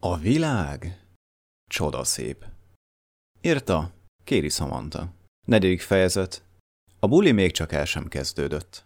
A 0.00 0.16
világ 0.16 1.00
csodaszép. 1.66 2.44
Írta 3.40 3.90
Kéri 4.24 4.48
Samantha. 4.48 5.08
Negyedik 5.46 5.80
fejezet. 5.80 6.42
A 6.98 7.06
buli 7.06 7.32
még 7.32 7.52
csak 7.52 7.72
el 7.72 7.84
sem 7.84 8.08
kezdődött. 8.08 8.84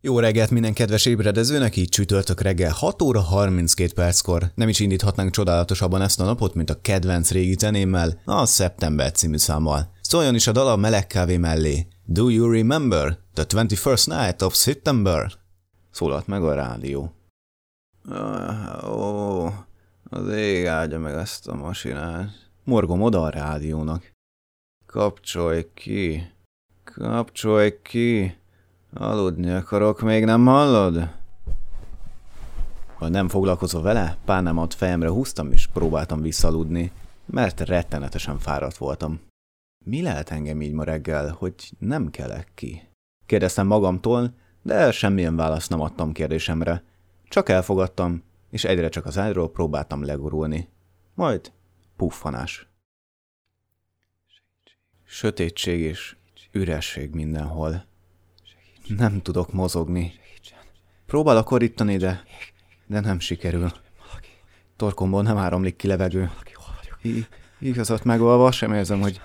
Jó 0.00 0.18
reggelt 0.18 0.50
minden 0.50 0.72
kedves 0.72 1.06
ébredezőnek, 1.06 1.76
így 1.76 1.88
csütörtök 1.88 2.40
reggel 2.40 2.72
6 2.72 3.02
óra 3.02 3.20
32 3.20 3.92
perckor. 3.92 4.50
Nem 4.54 4.68
is 4.68 4.80
indíthatnánk 4.80 5.30
csodálatosabban 5.30 6.02
ezt 6.02 6.20
a 6.20 6.24
napot, 6.24 6.54
mint 6.54 6.70
a 6.70 6.80
kedvenc 6.80 7.30
régi 7.30 7.56
zenémmel, 7.58 8.20
a 8.24 8.46
September 8.46 9.12
című 9.12 9.36
számmal. 9.36 9.92
Szóljon 10.00 10.34
is 10.34 10.46
a 10.46 10.52
dal 10.52 10.68
a 10.68 10.76
meleg 10.76 11.06
kávé 11.06 11.36
mellé. 11.36 11.86
Do 12.04 12.28
you 12.28 12.50
remember 12.52 13.18
the 13.34 13.44
21st 13.48 14.06
night 14.06 14.42
of 14.42 14.54
September? 14.54 15.32
Szólalt 15.90 16.26
meg 16.26 16.42
a 16.42 16.54
rádió. 16.54 17.12
Ah, 18.08 18.90
ó, 18.90 19.66
az 20.10 20.28
ég 20.28 20.66
áldja 20.66 20.98
meg 20.98 21.14
ezt 21.14 21.48
a 21.48 21.54
masinát. 21.54 22.50
Morgom 22.64 23.02
oda 23.02 23.22
a 23.22 23.28
rádiónak. 23.28 24.10
Kapcsolj 24.86 25.66
ki. 25.74 26.32
Kapcsolj 26.84 27.82
ki. 27.82 28.36
Aludni 28.94 29.50
akarok, 29.50 30.00
még 30.00 30.24
nem 30.24 30.46
hallod? 30.46 31.08
Ha 32.94 33.08
nem 33.08 33.28
foglalkozol 33.28 33.82
vele, 33.82 34.16
pánámat 34.24 34.74
fejemre 34.74 35.08
húztam 35.08 35.52
és 35.52 35.66
próbáltam 35.66 36.20
visszaludni, 36.20 36.92
mert 37.26 37.60
rettenetesen 37.60 38.38
fáradt 38.38 38.76
voltam. 38.76 39.20
Mi 39.84 40.02
lehet 40.02 40.30
engem 40.30 40.62
így 40.62 40.72
ma 40.72 40.84
reggel, 40.84 41.36
hogy 41.38 41.54
nem 41.78 42.10
kelek 42.10 42.48
ki? 42.54 42.88
Kérdeztem 43.26 43.66
magamtól, 43.66 44.34
de 44.62 44.90
semmilyen 44.90 45.36
választ 45.36 45.70
nem 45.70 45.80
adtam 45.80 46.12
kérdésemre. 46.12 46.82
Csak 47.28 47.48
elfogadtam, 47.48 48.22
és 48.50 48.64
egyre 48.64 48.88
csak 48.88 49.06
az 49.06 49.18
ágyról 49.18 49.50
próbáltam 49.50 50.04
legurulni. 50.04 50.68
Majd 51.14 51.52
puffanás. 51.96 52.68
Sötétség 55.04 55.80
és 55.80 56.16
üresség 56.52 57.10
mindenhol. 57.10 57.84
Nem 58.88 59.22
tudok 59.22 59.52
mozogni. 59.52 60.12
Próbálok 61.06 61.44
korítani, 61.44 61.96
de, 61.96 62.22
de 62.86 63.00
nem 63.00 63.18
sikerül. 63.18 63.72
Torkomból 64.76 65.22
nem 65.22 65.36
áramlik 65.36 65.76
ki 65.76 65.86
levegő. 65.86 66.30
I- 67.02 67.26
igazat 67.58 68.04
megolva 68.04 68.52
sem 68.52 68.72
érzem, 68.72 69.00
hogy, 69.00 69.20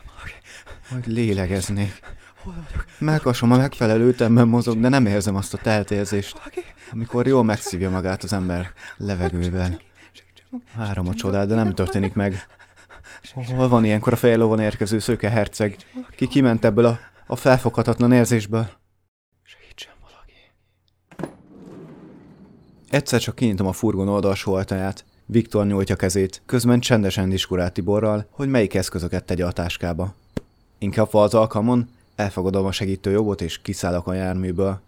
hogy 0.89 1.07
lélegeznék. 1.07 1.99
Megkasom 2.99 3.51
a 3.51 3.57
megfelelő 3.57 4.07
ütemben 4.07 4.47
mozog, 4.47 4.79
de 4.79 4.89
nem 4.89 5.05
érzem 5.05 5.35
azt 5.35 5.53
a 5.53 5.57
teltérzést, 5.57 6.41
amikor 6.91 7.27
jól 7.27 7.43
megszívja 7.43 7.89
magát 7.89 8.23
az 8.23 8.33
ember 8.33 8.71
levegővel. 8.97 9.79
Várom 10.75 11.07
a 11.07 11.13
csodát, 11.13 11.47
de 11.47 11.55
nem 11.55 11.73
történik 11.73 12.13
meg. 12.13 12.47
Hol 13.33 13.67
van 13.67 13.85
ilyenkor 13.85 14.13
a 14.13 14.15
fejlovon 14.15 14.59
érkező 14.59 14.99
szőke 14.99 15.29
herceg, 15.29 15.77
ki 16.15 16.27
kiment 16.27 16.65
ebből 16.65 16.85
a, 16.85 16.99
a 17.27 17.35
felfoghatatlan 17.35 18.11
érzésből? 18.11 18.69
Egyszer 22.89 23.19
csak 23.19 23.35
kinyitom 23.35 23.67
a 23.67 23.71
furgon 23.71 24.07
oldalsó 24.07 24.53
ajtaját. 24.53 25.05
Viktor 25.25 25.65
nyújtja 25.65 25.95
kezét, 25.95 26.41
közben 26.45 26.79
csendesen 26.79 27.29
diskurál 27.29 27.71
Tiborral, 27.71 28.27
hogy 28.29 28.49
melyik 28.49 28.73
eszközöket 28.73 29.23
tegye 29.23 29.45
a 29.45 29.51
táskába. 29.51 30.13
Inkább 30.77 31.13
az 31.13 31.33
alkalmon 31.33 31.89
elfogadom 32.15 32.65
a 32.65 32.71
segítő 32.71 33.11
jogot 33.11 33.41
és 33.41 33.61
kiszállok 33.61 34.07
a 34.07 34.13
járműből. 34.13 34.79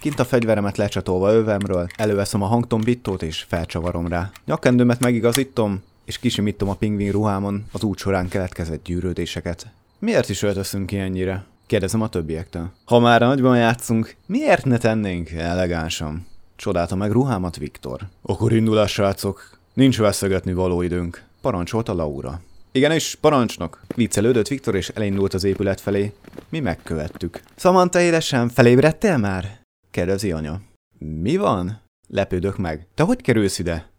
Kint 0.00 0.18
a 0.18 0.24
fegyveremet 0.24 0.76
lecsatolva 0.76 1.32
övemről, 1.32 1.86
előveszem 1.96 2.42
a 2.42 2.46
hangtombittót 2.46 3.22
és 3.22 3.44
felcsavarom 3.48 4.06
rá. 4.06 4.30
Nyakendőmet 4.44 5.00
megigazítom, 5.00 5.82
és 6.04 6.18
kisimítom 6.18 6.68
a 6.68 6.74
pingvin 6.74 7.12
ruhámon 7.12 7.64
az 7.72 7.82
út 7.82 7.98
során 7.98 8.28
keletkezett 8.28 8.84
gyűrődéseket. 8.84 9.66
Miért 9.98 10.28
is 10.28 10.42
öltözünk 10.42 10.86
ki 10.86 10.98
ennyire? 10.98 11.44
Kérdezem 11.66 12.02
a 12.02 12.08
többiektől. 12.08 12.70
Ha 12.84 12.98
már 12.98 13.20
nagyban 13.20 13.56
játszunk, 13.56 14.16
miért 14.26 14.64
ne 14.64 14.78
tennénk 14.78 15.30
elegánsan? 15.30 16.26
Csodálta 16.56 16.94
meg 16.94 17.10
ruhámat 17.10 17.56
Viktor. 17.56 18.00
Akkor 18.22 18.52
indulás, 18.52 18.92
srácok. 18.92 19.58
Nincs 19.74 19.98
veszegetni 19.98 20.52
való 20.52 20.82
időnk. 20.82 21.24
Parancsolta 21.40 21.94
Laura. 21.94 22.40
Igenis, 22.76 23.14
parancsnok! 23.14 23.80
Viccelődött 23.94 24.48
Viktor 24.48 24.74
és 24.74 24.88
elindult 24.88 25.34
az 25.34 25.44
épület 25.44 25.80
felé. 25.80 26.12
Mi 26.48 26.60
megkövettük. 26.60 27.40
Samantha 27.56 28.00
élesen, 28.00 28.48
felébredtél 28.48 29.16
már? 29.16 29.60
Kérdezi 29.90 30.32
anya. 30.32 30.60
Mi 30.98 31.36
van? 31.36 31.82
Lepődök 32.08 32.56
meg. 32.56 32.86
Te 32.94 33.02
hogy 33.02 33.20
kerülsz 33.20 33.58
ide? 33.58 33.90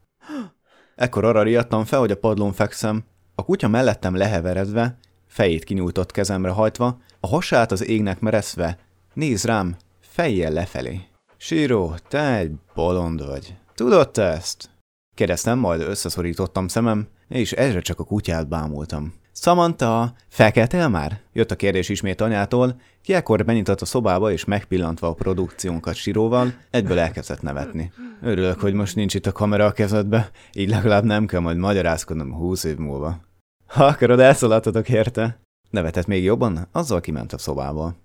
Ekkor 0.96 1.26
arra 1.26 1.44
riadtam 1.44 1.86
fel, 1.86 2.00
hogy 2.00 2.12
a 2.12 2.18
padlón 2.18 2.54
fekszem, 2.54 3.04
a 3.36 3.46
kutya 3.46 3.68
mellettem 3.68 4.16
leheveredve, 4.16 4.98
fejét 5.28 5.64
kinyújtott 5.64 6.12
kezemre 6.12 6.52
hajtva, 6.52 7.02
a 7.20 7.28
hasát 7.28 7.72
az 7.72 7.88
égnek 7.88 8.20
mereszve, 8.20 8.78
néz 9.14 9.44
rám, 9.44 9.76
fejjel 10.00 10.52
lefelé. 10.52 11.02
Síró, 11.38 11.96
te 12.08 12.36
egy 12.38 12.52
bolond 12.74 13.26
vagy. 13.26 13.56
Tudod 13.76 14.12
te 14.12 14.24
ezt? 14.24 14.70
Kérdeztem, 15.14 15.60
majd 15.60 15.82
összeszorítottam 15.82 16.68
szemem, 16.68 17.08
és 17.30 17.52
ezre 17.52 17.80
csak 17.80 18.00
a 18.00 18.04
kutyát 18.04 18.48
bámultam. 18.48 19.14
Samantha, 19.32 20.14
felkeltél 20.28 20.88
már? 20.88 21.20
Jött 21.34 21.52
a 21.52 21.56
kérdés 21.56 21.90
ismét 21.90 22.22
anyától, 22.22 22.80
ki 23.02 23.14
ekkor 23.14 23.46
benyitott 23.46 23.82
a 23.82 23.86
szobába, 23.86 24.32
és 24.32 24.46
megpillantva 24.46 25.08
a 25.08 25.14
produkciónkat 25.14 25.96
síróval, 25.96 26.54
egyből 26.70 27.00
elkezdett 27.00 27.42
nevetni. 27.42 27.92
Örülök, 28.22 28.60
hogy 28.60 28.74
most 28.74 28.96
nincs 28.96 29.14
itt 29.14 29.26
a 29.26 29.32
kamera 29.32 29.66
a 29.66 29.72
kezedbe, 29.72 30.30
így 30.54 30.70
legalább 30.70 31.04
nem 31.04 31.26
kell 31.26 31.40
majd 31.40 31.58
magyarázkodnom 31.58 32.34
húsz 32.34 32.64
év 32.64 32.78
múlva. 32.78 33.20
Ha 33.66 33.86
akarod, 33.86 34.20
elszaladtatok 34.20 34.90
érte? 34.90 35.40
Nevetett 35.70 36.08
még 36.08 36.24
jobban, 36.24 36.68
azzal 36.72 37.02
kiment 37.02 37.34
a 37.34 37.38
szobából. 37.38 37.96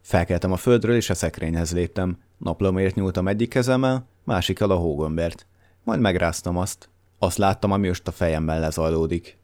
Felkeltem 0.00 0.52
a 0.52 0.56
földről, 0.56 0.96
és 0.96 1.10
a 1.10 1.14
szekrényhez 1.14 1.72
léptem. 1.72 2.18
Naplomért 2.38 2.94
nyúltam 2.94 3.28
egyik 3.28 3.48
kezemmel, 3.48 4.06
másikkal 4.24 4.70
a 4.70 4.76
hógombert. 4.76 5.46
Majd 5.84 6.00
megráztam 6.00 6.56
azt. 6.56 6.88
Azt 7.18 7.38
láttam, 7.38 7.72
ami 7.72 7.88
most 7.88 8.08
a 8.08 8.12
fejemben 8.12 8.60
lezajlódik. 8.60 9.38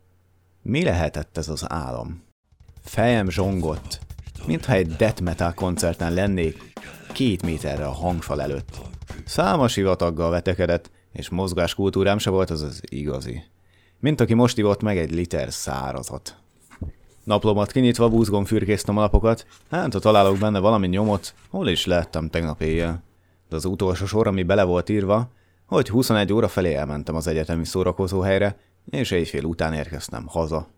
Mi 0.63 0.83
lehetett 0.83 1.37
ez 1.37 1.49
az 1.49 1.65
álom? 1.69 2.23
Fejem 2.83 3.31
zsongott, 3.31 4.01
mintha 4.47 4.73
egy 4.73 4.97
death 4.97 5.23
metal 5.23 5.53
koncerten 5.53 6.13
lennék, 6.13 6.73
két 7.13 7.43
méterre 7.43 7.87
a 7.87 7.91
hangfal 7.91 8.43
előtt. 8.43 8.81
Számos 9.25 9.75
hivataggal 9.75 10.31
vetekedett, 10.31 10.91
és 11.13 11.29
mozgáskultúrám 11.29 12.19
se 12.19 12.31
volt 12.31 12.51
az 12.51 12.63
az 12.63 12.81
igazi. 12.89 13.43
Mint 13.99 14.21
aki 14.21 14.35
most 14.35 14.59
ivott 14.59 14.83
meg 14.83 14.99
egy 14.99 15.11
liter 15.11 15.53
szárazat. 15.53 16.37
Naplomat 17.25 17.73
kinyitva 17.73 18.09
búzgon 18.09 18.45
fürkésztem 18.45 18.97
a 18.97 19.01
lapokat, 19.01 19.47
hát 19.71 19.93
ha 19.93 19.99
találok 19.99 20.39
benne 20.39 20.59
valami 20.59 20.87
nyomot, 20.87 21.35
hol 21.51 21.69
is 21.69 21.87
lehettem 21.87 22.29
tegnap 22.29 22.61
éjjel. 22.61 23.03
De 23.49 23.57
az 23.57 23.65
utolsó 23.65 24.07
sor, 24.07 24.27
ami 24.27 24.43
bele 24.43 24.63
volt 24.63 24.89
írva, 24.89 25.31
hogy 25.67 25.89
21 25.89 26.33
óra 26.33 26.49
felé 26.49 26.75
elmentem 26.75 27.15
az 27.15 27.27
egyetemi 27.27 27.65
szórakozóhelyre, 27.65 28.57
és 28.91 29.11
éjfél 29.11 29.45
után 29.45 29.73
érkeztem 29.73 30.27
haza. 30.27 30.69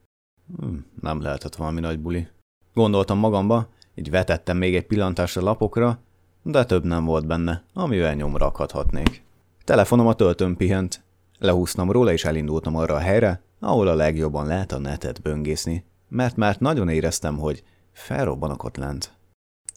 Hm, 0.57 0.77
nem 1.01 1.21
lehetett 1.21 1.55
valami 1.55 1.81
nagy 1.81 1.99
buli. 1.99 2.29
Gondoltam 2.75 3.19
magamba, 3.19 3.69
így 3.95 4.11
vetettem 4.11 4.57
még 4.57 4.77
egy 4.77 4.87
pillantást 4.87 5.37
a 5.37 5.43
lapokra, 5.43 5.99
de 6.43 6.65
több 6.65 6.85
nem 6.85 7.05
volt 7.05 7.27
benne, 7.27 7.63
amivel 7.73 8.15
nyomra 8.15 8.47
akadhatnék. 8.47 9.23
Telefonom 9.65 10.07
a 10.07 10.15
töltőn 10.15 10.57
pihent. 10.57 11.03
Lehúztam 11.39 11.91
róla, 11.91 12.13
és 12.13 12.25
elindultam 12.25 12.77
arra 12.77 12.95
a 12.95 12.99
helyre, 12.99 13.43
ahol 13.61 13.89
a 13.89 13.95
legjobban 13.95 14.47
lehet 14.47 14.73
a 14.73 14.79
netet 14.79 15.23
böngészni, 15.23 15.85
mert 16.09 16.37
már 16.37 16.57
nagyon 16.59 16.89
éreztem, 16.89 17.39
hogy 17.39 17.65
felrobbanok 17.93 18.65
ott 18.65 18.77
lent. 18.77 19.13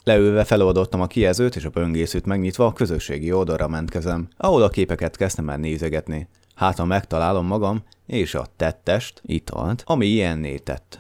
Leülve 0.08 0.44
feloldottam 0.44 1.02
a 1.02 1.08
kijelzőt 1.08 1.56
és 1.56 1.66
a 1.66 1.70
böngészőt 1.70 2.26
megnyitva 2.26 2.66
a 2.66 2.74
közösségi 2.74 3.32
oldalra 3.32 3.68
mentkezem, 3.68 4.28
ahol 4.38 4.62
a 4.62 4.70
képeket 4.70 5.18
kezdtem 5.18 5.50
el 5.50 5.58
nézegetni. 5.58 6.28
Hát, 6.56 6.78
ha 6.78 6.86
megtalálom 6.86 7.46
magam, 7.46 7.84
és 8.06 8.36
a 8.36 8.48
tettest, 8.56 9.22
italt, 9.26 9.84
ami 9.86 10.06
ilyenné 10.06 10.58
tett. 10.58 11.00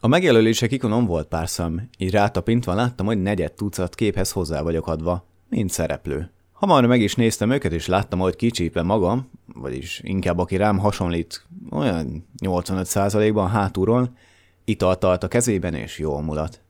A 0.00 0.06
megjelölések 0.06 0.72
ikonon 0.72 1.06
volt 1.06 1.28
pár 1.28 1.48
szám, 1.48 1.88
így 1.98 2.10
rátapintva 2.10 2.74
láttam, 2.74 3.06
hogy 3.06 3.22
negyed 3.22 3.52
tucat 3.52 3.94
képhez 3.94 4.32
hozzá 4.32 4.62
vagyok 4.62 4.86
adva, 4.86 5.26
mint 5.48 5.70
szereplő. 5.70 6.30
Hamar 6.52 6.86
meg 6.86 7.00
is 7.00 7.14
néztem 7.14 7.50
őket, 7.50 7.72
és 7.72 7.86
láttam, 7.86 8.18
hogy 8.18 8.36
kicsípve 8.36 8.82
magam, 8.82 9.30
vagyis 9.54 10.00
inkább 10.04 10.38
aki 10.38 10.56
rám 10.56 10.78
hasonlít, 10.78 11.46
olyan 11.70 12.26
85%-ban 12.44 13.48
hátulról, 13.48 14.16
italt 14.64 15.04
a 15.04 15.28
kezében, 15.28 15.74
és 15.74 15.98
jól 15.98 16.22
mulat. 16.22 16.60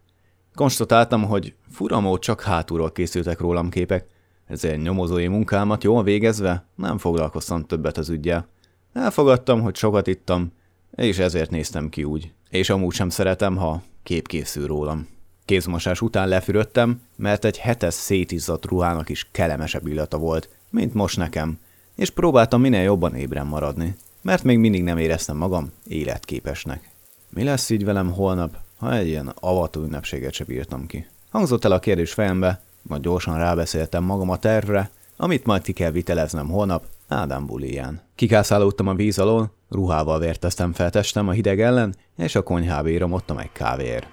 Konstatáltam, 0.54 1.24
hogy 1.24 1.54
furamó 1.70 2.18
csak 2.18 2.40
hátulról 2.40 2.92
készültek 2.92 3.40
rólam 3.40 3.68
képek, 3.68 4.06
ezért 4.46 4.82
nyomozói 4.82 5.26
munkámat 5.26 5.84
jól 5.84 6.02
végezve 6.02 6.64
nem 6.74 6.98
foglalkoztam 6.98 7.64
többet 7.64 7.98
az 7.98 8.08
ügyjel. 8.08 8.48
Elfogadtam, 8.92 9.60
hogy 9.60 9.76
sokat 9.76 10.06
ittam, 10.06 10.52
és 10.90 11.18
ezért 11.18 11.50
néztem 11.50 11.88
ki 11.88 12.04
úgy. 12.04 12.32
És 12.48 12.70
amúgy 12.70 12.94
sem 12.94 13.08
szeretem, 13.08 13.56
ha 13.56 13.82
kép 14.02 14.26
készül 14.26 14.66
rólam. 14.66 15.08
Kézmosás 15.44 16.00
után 16.00 16.28
lefürödtem, 16.28 17.00
mert 17.16 17.44
egy 17.44 17.58
hetes 17.58 17.94
szétizzadt 17.94 18.64
ruhának 18.64 19.08
is 19.08 19.28
kellemesebb 19.30 19.86
illata 19.86 20.18
volt, 20.18 20.48
mint 20.70 20.94
most 20.94 21.16
nekem, 21.16 21.58
és 21.94 22.10
próbáltam 22.10 22.60
minél 22.60 22.82
jobban 22.82 23.14
ébren 23.14 23.46
maradni. 23.46 23.96
mert 24.22 24.42
még 24.42 24.58
mindig 24.58 24.82
nem 24.82 24.98
éreztem 24.98 25.36
magam 25.36 25.72
életképesnek. 25.86 26.90
Mi 27.28 27.42
lesz 27.44 27.70
így 27.70 27.84
velem 27.84 28.12
holnap, 28.12 28.56
ha 28.80 28.94
egy 28.94 29.06
ilyen 29.06 29.32
avató 29.40 29.82
ünnepséget 29.82 30.32
se 30.32 30.44
bírtam 30.44 30.86
ki? 30.86 31.06
Hangzott 31.30 31.64
el 31.64 31.72
a 31.72 31.78
kérdés 31.78 32.12
fejembe, 32.12 32.60
majd 32.82 33.02
gyorsan 33.02 33.38
rábeszéltem 33.38 34.04
magam 34.04 34.30
a 34.30 34.36
tervre, 34.36 34.90
amit 35.16 35.44
majd 35.44 35.62
ki 35.62 35.72
kell 35.72 35.90
viteleznem 35.90 36.48
holnap 36.48 36.84
Ádám 37.08 37.46
buliján. 37.46 38.00
Kikászálódtam 38.14 38.86
a 38.86 38.94
víz 38.94 39.18
alól, 39.18 39.52
ruhával 39.68 40.18
vérteztem 40.18 40.72
fel 40.72 40.90
testem 40.90 41.28
a 41.28 41.32
hideg 41.32 41.60
ellen, 41.60 41.94
és 42.16 42.34
a 42.34 42.42
konyhába 42.42 42.88
íramodtam 42.88 43.38
egy 43.38 43.52
kávér. 43.52 44.06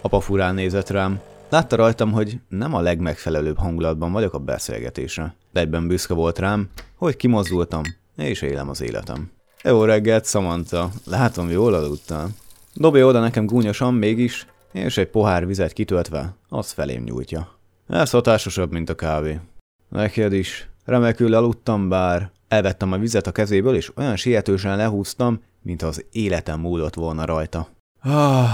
Apa 0.00 0.20
furán 0.20 0.54
nézett 0.54 0.90
rám, 0.90 1.20
látta 1.48 1.76
rajtam, 1.76 2.12
hogy 2.12 2.40
nem 2.48 2.74
a 2.74 2.80
legmegfelelőbb 2.80 3.58
hangulatban 3.58 4.12
vagyok 4.12 4.34
a 4.34 4.38
beszélgetésre, 4.38 5.34
de 5.52 5.60
egyben 5.60 5.86
büszke 5.86 6.14
volt 6.14 6.38
rám, 6.38 6.68
hogy 6.96 7.16
kimozdultam, 7.16 7.82
és 8.16 8.42
élem 8.42 8.68
az 8.68 8.80
életem. 8.80 9.30
Jó 9.62 9.84
reggelt, 9.84 10.26
Samantha, 10.26 10.90
látom 11.04 11.50
jól 11.50 11.74
aludtál. 11.74 12.28
Dobja 12.74 13.06
oda 13.06 13.20
nekem 13.20 13.46
gúnyosan 13.46 13.94
mégis, 13.94 14.46
és 14.72 14.96
egy 14.96 15.08
pohár 15.08 15.46
vizet 15.46 15.72
kitöltve, 15.72 16.34
az 16.48 16.70
felém 16.70 17.02
nyújtja. 17.02 17.58
Ez 17.88 18.10
hatásosabb, 18.10 18.72
mint 18.72 18.88
a 18.88 18.94
kávé. 18.94 19.40
Neked 19.88 20.32
is. 20.32 20.68
Remekül 20.84 21.34
aludtam, 21.34 21.88
bár 21.88 22.30
elvettem 22.48 22.92
a 22.92 22.98
vizet 22.98 23.26
a 23.26 23.32
kezéből, 23.32 23.74
és 23.74 23.96
olyan 23.96 24.16
sietősen 24.16 24.76
lehúztam, 24.76 25.42
mint 25.62 25.82
az 25.82 26.04
életem 26.12 26.60
múlott 26.60 26.94
volna 26.94 27.24
rajta. 27.24 27.68
Ah, 28.02 28.50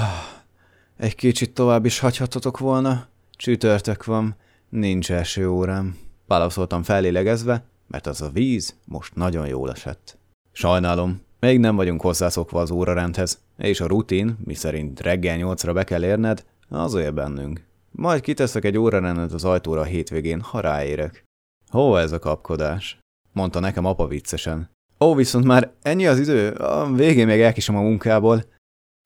egy 0.96 1.14
kicsit 1.14 1.54
tovább 1.54 1.84
is 1.84 1.98
hagyhatatok 1.98 2.58
volna? 2.58 3.06
Csütörtök 3.30 4.04
van, 4.04 4.36
nincs 4.68 5.12
első 5.12 5.48
órám. 5.48 5.96
Válaszoltam 6.26 6.82
fellélegezve, 6.82 7.64
mert 7.86 8.06
az 8.06 8.20
a 8.20 8.30
víz 8.30 8.76
most 8.84 9.14
nagyon 9.14 9.46
jól 9.46 9.70
esett. 9.70 10.18
Sajnálom, 10.52 11.20
még 11.40 11.58
nem 11.58 11.76
vagyunk 11.76 12.00
hozzászokva 12.00 12.60
az 12.60 12.70
órarendhez, 12.70 13.40
és 13.58 13.80
a 13.80 13.86
rutin, 13.86 14.36
miszerint 14.44 15.00
reggel 15.00 15.36
nyolcra 15.36 15.72
be 15.72 15.84
kell 15.84 16.04
érned, 16.04 16.44
az 16.68 16.94
él 16.94 17.10
bennünk. 17.10 17.64
Majd 17.90 18.20
kiteszek 18.20 18.64
egy 18.64 18.78
órarendet 18.78 19.32
az 19.32 19.44
ajtóra 19.44 19.80
a 19.80 19.84
hétvégén, 19.84 20.40
ha 20.40 20.60
ráérek. 20.60 21.24
Hova 21.68 22.00
ez 22.00 22.12
a 22.12 22.18
kapkodás? 22.18 22.98
mondta 23.36 23.60
nekem 23.60 23.84
apa 23.84 24.06
viccesen. 24.06 24.70
Ó, 25.00 25.14
viszont 25.14 25.44
már 25.44 25.70
ennyi 25.82 26.06
az 26.06 26.18
idő, 26.18 26.50
a 26.50 26.92
végén 26.92 27.26
még 27.26 27.40
elkisem 27.40 27.76
a 27.76 27.80
munkából. 27.80 28.44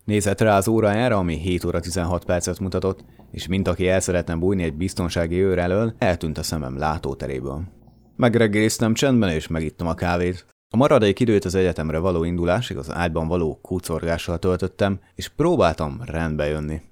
Nézett 0.04 0.40
rá 0.40 0.56
az 0.56 0.68
órájára, 0.68 1.16
ami 1.16 1.36
7 1.36 1.64
óra 1.64 1.80
16 1.80 2.24
percet 2.24 2.58
mutatott, 2.58 3.04
és 3.30 3.46
mint 3.46 3.68
aki 3.68 3.88
el 3.88 4.00
szeretne 4.00 4.36
bújni 4.36 4.62
egy 4.62 4.74
biztonsági 4.74 5.40
őr 5.40 5.58
elől, 5.58 5.94
eltűnt 5.98 6.38
a 6.38 6.42
szemem 6.42 6.78
látóteréből. 6.78 7.62
Megreggeliztem 8.16 8.94
csendben, 8.94 9.30
és 9.30 9.46
megittam 9.46 9.86
a 9.86 9.94
kávét. 9.94 10.46
A 10.72 10.76
maradék 10.76 11.20
időt 11.20 11.44
az 11.44 11.54
egyetemre 11.54 11.98
való 11.98 12.24
indulásig 12.24 12.76
az 12.76 12.90
ágyban 12.90 13.28
való 13.28 13.58
kucorgással 13.62 14.38
töltöttem, 14.38 15.00
és 15.14 15.28
próbáltam 15.28 16.00
rendbe 16.04 16.46
jönni. 16.46 16.82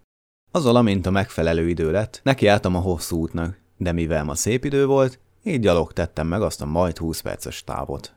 Azzal, 0.50 0.76
amint 0.76 1.06
a 1.06 1.10
megfelelő 1.10 1.68
idő 1.68 1.90
lett, 1.90 2.20
nekiálltam 2.22 2.76
a 2.76 2.80
hosszú 2.80 3.16
útnak, 3.16 3.58
de 3.76 3.92
mivel 3.92 4.24
ma 4.24 4.34
szép 4.34 4.64
idő 4.64 4.86
volt, 4.86 5.18
így 5.42 5.60
gyalog 5.60 5.92
tettem 5.92 6.26
meg 6.26 6.42
azt 6.42 6.62
a 6.62 6.66
majd 6.66 6.98
20 6.98 7.20
perces 7.20 7.64
távot. 7.64 8.14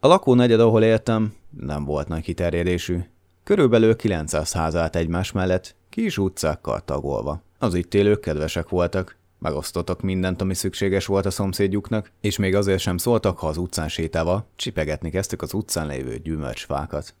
A 0.00 0.06
lakónegyed, 0.06 0.60
ahol 0.60 0.82
éltem, 0.82 1.34
nem 1.50 1.84
volt 1.84 2.08
nagy 2.08 2.22
kiterjedésű. 2.22 3.00
Körülbelül 3.44 3.96
900 3.96 4.52
házát 4.52 4.96
egymás 4.96 5.32
mellett, 5.32 5.74
kis 5.88 6.18
utcákkal 6.18 6.80
tagolva. 6.84 7.42
Az 7.58 7.74
itt 7.74 7.94
élők 7.94 8.20
kedvesek 8.20 8.68
voltak, 8.68 9.16
megosztottak 9.38 10.00
mindent, 10.00 10.40
ami 10.40 10.54
szükséges 10.54 11.06
volt 11.06 11.26
a 11.26 11.30
szomszédjuknak, 11.30 12.10
és 12.20 12.36
még 12.36 12.54
azért 12.54 12.80
sem 12.80 12.96
szóltak, 12.96 13.38
ha 13.38 13.46
az 13.46 13.56
utcán 13.56 13.88
sétálva 13.88 14.46
csipegetni 14.56 15.10
kezdtük 15.10 15.42
az 15.42 15.54
utcán 15.54 15.86
lévő 15.86 16.18
gyümölcsfákat. 16.18 17.14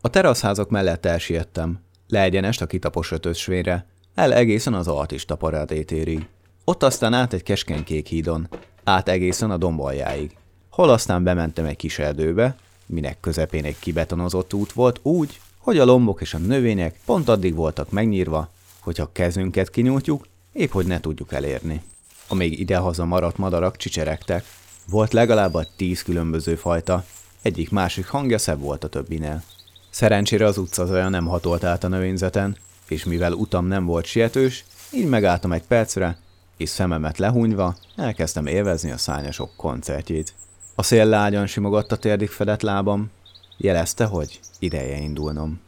A 0.00 0.08
teraszházak 0.08 0.70
mellett 0.70 1.06
elsiettem, 1.06 1.80
leegyenest 2.08 2.60
a 2.60 2.66
kitapos 2.66 3.10
ötösvényre, 3.10 3.86
el 4.14 4.32
egészen 4.32 4.74
az 4.74 4.88
altista 4.88 5.36
parádét 5.36 5.90
érig. 5.90 6.26
Ott 6.64 6.82
aztán 6.82 7.14
át 7.14 7.32
egy 7.32 7.42
keskeny 7.42 7.84
kék 7.84 8.06
hídon, 8.06 8.48
át 8.84 9.08
egészen 9.08 9.50
a 9.50 9.56
dombaljáig. 9.56 10.36
Hol 10.70 10.88
aztán 10.88 11.22
bementem 11.22 11.64
egy 11.64 11.76
kis 11.76 11.98
erdőbe, 11.98 12.56
minek 12.86 13.20
közepén 13.20 13.64
egy 13.64 13.78
kibetonozott 13.78 14.54
út 14.54 14.72
volt 14.72 14.98
úgy, 15.02 15.40
hogy 15.58 15.78
a 15.78 15.84
lombok 15.84 16.20
és 16.20 16.34
a 16.34 16.38
növények 16.38 17.00
pont 17.04 17.28
addig 17.28 17.54
voltak 17.54 17.90
megnyírva, 17.90 18.48
hogyha 18.80 19.12
kezünket 19.12 19.70
kinyújtjuk, 19.70 20.26
épp 20.52 20.70
hogy 20.70 20.86
ne 20.86 21.00
tudjuk 21.00 21.32
elérni. 21.32 21.82
A 22.28 22.34
még 22.34 22.60
idehaza 22.60 23.04
maradt 23.04 23.36
madarak 23.36 23.76
csicseregtek. 23.76 24.44
Volt 24.90 25.12
legalább 25.12 25.54
a 25.54 25.66
tíz 25.76 26.02
különböző 26.02 26.54
fajta, 26.54 27.04
egyik 27.42 27.70
másik 27.70 28.06
hangja 28.06 28.38
szebb 28.38 28.60
volt 28.60 28.84
a 28.84 28.88
többinél. 28.88 29.42
Szerencsére 29.90 30.46
az 30.46 30.58
utca 30.58 30.84
olyan 30.84 31.10
nem 31.10 31.26
hatolt 31.26 31.64
át 31.64 31.84
a 31.84 31.88
növényzeten, 31.88 32.56
és 32.88 33.04
mivel 33.04 33.32
utam 33.32 33.66
nem 33.66 33.84
volt 33.84 34.04
sietős, 34.04 34.64
így 34.92 35.08
megálltam 35.08 35.52
egy 35.52 35.62
percre, 35.62 36.18
és 36.56 36.68
szememet 36.68 37.18
lehúnyva 37.18 37.76
elkezdtem 37.96 38.46
élvezni 38.46 38.90
a 38.90 38.96
szányosok 38.96 39.50
koncertjét. 39.56 40.34
A 40.74 40.82
szél 40.82 41.04
lágyan 41.04 41.46
simogatta 41.46 41.96
térdig 41.96 42.28
fedett 42.28 42.62
lábam, 42.62 43.10
jelezte, 43.56 44.04
hogy 44.04 44.40
ideje 44.58 44.96
indulnom. 44.96 45.60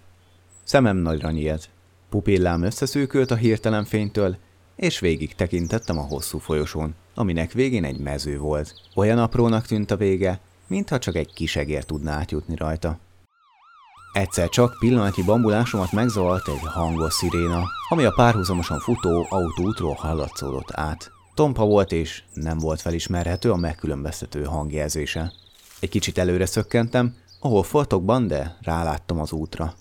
Szemem 0.65 0.97
nagyra 0.97 1.31
nyílt, 1.31 1.69
pupillám 2.11 2.63
összeszűkült 2.63 3.31
a 3.31 3.37
hirtelen 3.37 3.85
fénytől, 3.85 4.37
és 4.77 4.99
végig 4.99 5.35
tekintettem 5.35 5.99
a 5.99 6.03
hosszú 6.03 6.39
folyosón, 6.39 6.95
aminek 7.15 7.53
végén 7.53 7.85
egy 7.85 7.99
mező 7.99 8.39
volt. 8.39 8.75
Olyan 8.95 9.19
aprónak 9.19 9.67
tűnt 9.67 9.91
a 9.91 9.97
vége, 9.97 10.41
mintha 10.67 10.99
csak 10.99 11.15
egy 11.15 11.33
kis 11.33 11.57
egér 11.57 11.85
tudná 11.85 12.17
átjutni 12.17 12.57
rajta. 12.57 12.99
Egyszer 14.13 14.49
csak 14.49 14.77
pillanatnyi 14.79 15.23
bambulásomat 15.23 15.93
megzavart 15.93 16.49
egy 16.49 16.61
hangos 16.61 17.15
sziréna, 17.15 17.63
ami 17.89 18.05
a 18.05 18.13
párhuzamosan 18.17 18.79
futó 18.79 19.27
autóútról 19.29 19.95
hallatszódott 19.95 20.71
át. 20.73 21.11
Tompa 21.35 21.65
volt 21.65 21.93
és 21.93 22.23
nem 22.33 22.59
volt 22.59 22.81
felismerhető 22.81 23.51
a 23.51 23.57
megkülönböztető 23.57 24.45
hangjelzése. 24.45 25.33
Egy 25.81 25.89
kicsit 25.89 26.19
előre 26.19 26.47
szökkentem, 26.47 27.15
ahol 27.41 27.63
foltokban, 27.63 28.27
de 28.27 28.57
ráláttam 28.61 29.21
az 29.21 29.33
útra. 29.33 29.75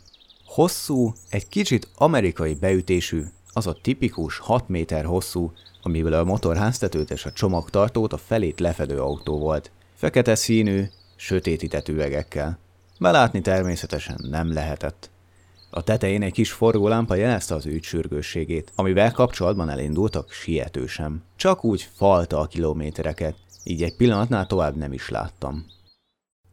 Hosszú, 0.45 1.13
egy 1.29 1.47
kicsit 1.47 1.87
amerikai 1.95 2.53
beütésű, 2.53 3.23
az 3.53 3.67
a 3.67 3.77
tipikus 3.81 4.37
6 4.37 4.69
méter 4.69 5.05
hosszú, 5.05 5.51
amiből 5.81 6.13
a 6.13 6.23
motorháztetőt 6.23 7.11
és 7.11 7.25
a 7.25 7.31
csomagtartót 7.31 8.13
a 8.13 8.17
felét 8.17 8.59
lefedő 8.59 9.01
autó 9.01 9.37
volt. 9.37 9.71
Fekete 9.93 10.35
színű, 10.35 10.83
sötétített 11.15 11.87
üvegekkel. 11.87 12.57
Belátni 12.99 13.41
természetesen 13.41 14.19
nem 14.29 14.53
lehetett. 14.53 15.09
A 15.69 15.83
tetején 15.83 16.21
egy 16.21 16.31
kis 16.31 16.51
forgólámpa 16.51 17.15
jelezte 17.15 17.55
az 17.55 17.65
ügy 17.65 17.83
sürgősségét, 17.83 18.71
amivel 18.75 19.11
kapcsolatban 19.11 19.69
elindultak 19.69 20.31
sietősen. 20.31 21.23
Csak 21.35 21.63
úgy 21.63 21.89
falta 21.95 22.39
a 22.39 22.47
kilométereket, 22.47 23.35
így 23.63 23.83
egy 23.83 23.95
pillanatnál 23.95 24.47
tovább 24.47 24.75
nem 24.75 24.93
is 24.93 25.09
láttam. 25.09 25.65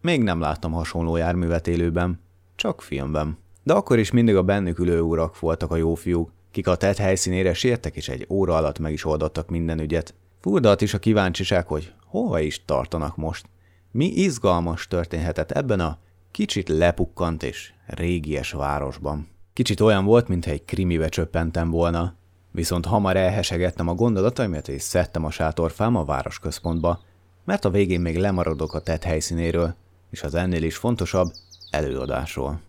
Még 0.00 0.22
nem 0.22 0.40
láttam 0.40 0.72
hasonló 0.72 1.16
járművet 1.16 1.66
élőben, 1.66 2.20
csak 2.56 2.82
filmben. 2.82 3.38
De 3.62 3.72
akkor 3.72 3.98
is 3.98 4.10
mindig 4.10 4.36
a 4.36 4.42
bennük 4.42 4.78
ülő 4.78 5.00
urak 5.00 5.40
voltak 5.40 5.70
a 5.70 5.76
jó 5.76 5.94
fiúk, 5.94 6.30
kik 6.50 6.66
a 6.66 6.76
tett 6.76 6.96
helyszínére 6.96 7.54
siettek 7.54 7.96
és 7.96 8.08
egy 8.08 8.26
óra 8.28 8.56
alatt 8.56 8.78
meg 8.78 8.92
is 8.92 9.04
oldottak 9.04 9.48
minden 9.48 9.80
ügyet. 9.80 10.14
Furdalt 10.40 10.80
is 10.80 10.94
a 10.94 10.98
kíváncsiság, 10.98 11.66
hogy 11.66 11.92
hova 12.06 12.40
is 12.40 12.64
tartanak 12.64 13.16
most. 13.16 13.46
Mi 13.90 14.06
izgalmas 14.06 14.86
történhetett 14.86 15.50
ebben 15.50 15.80
a 15.80 15.98
Kicsit 16.30 16.68
lepukkant 16.68 17.42
és 17.42 17.72
régies 17.86 18.52
városban. 18.52 19.28
Kicsit 19.52 19.80
olyan 19.80 20.04
volt, 20.04 20.28
mintha 20.28 20.50
egy 20.50 20.64
krimibe 20.64 21.08
csöppentem 21.08 21.70
volna. 21.70 22.14
Viszont 22.50 22.86
hamar 22.86 23.16
elhesegettem 23.16 23.88
a 23.88 23.94
gondolataimat 23.94 24.68
és 24.68 24.82
szedtem 24.82 25.24
a 25.24 25.30
sátorfám 25.30 25.96
a 25.96 26.04
városközpontba, 26.04 27.00
mert 27.44 27.64
a 27.64 27.70
végén 27.70 28.00
még 28.00 28.16
lemaradok 28.16 28.74
a 28.74 28.80
tett 28.80 29.02
helyszínéről, 29.02 29.74
és 30.10 30.22
az 30.22 30.34
ennél 30.34 30.62
is 30.62 30.76
fontosabb, 30.76 31.32
előadásról. 31.70 32.60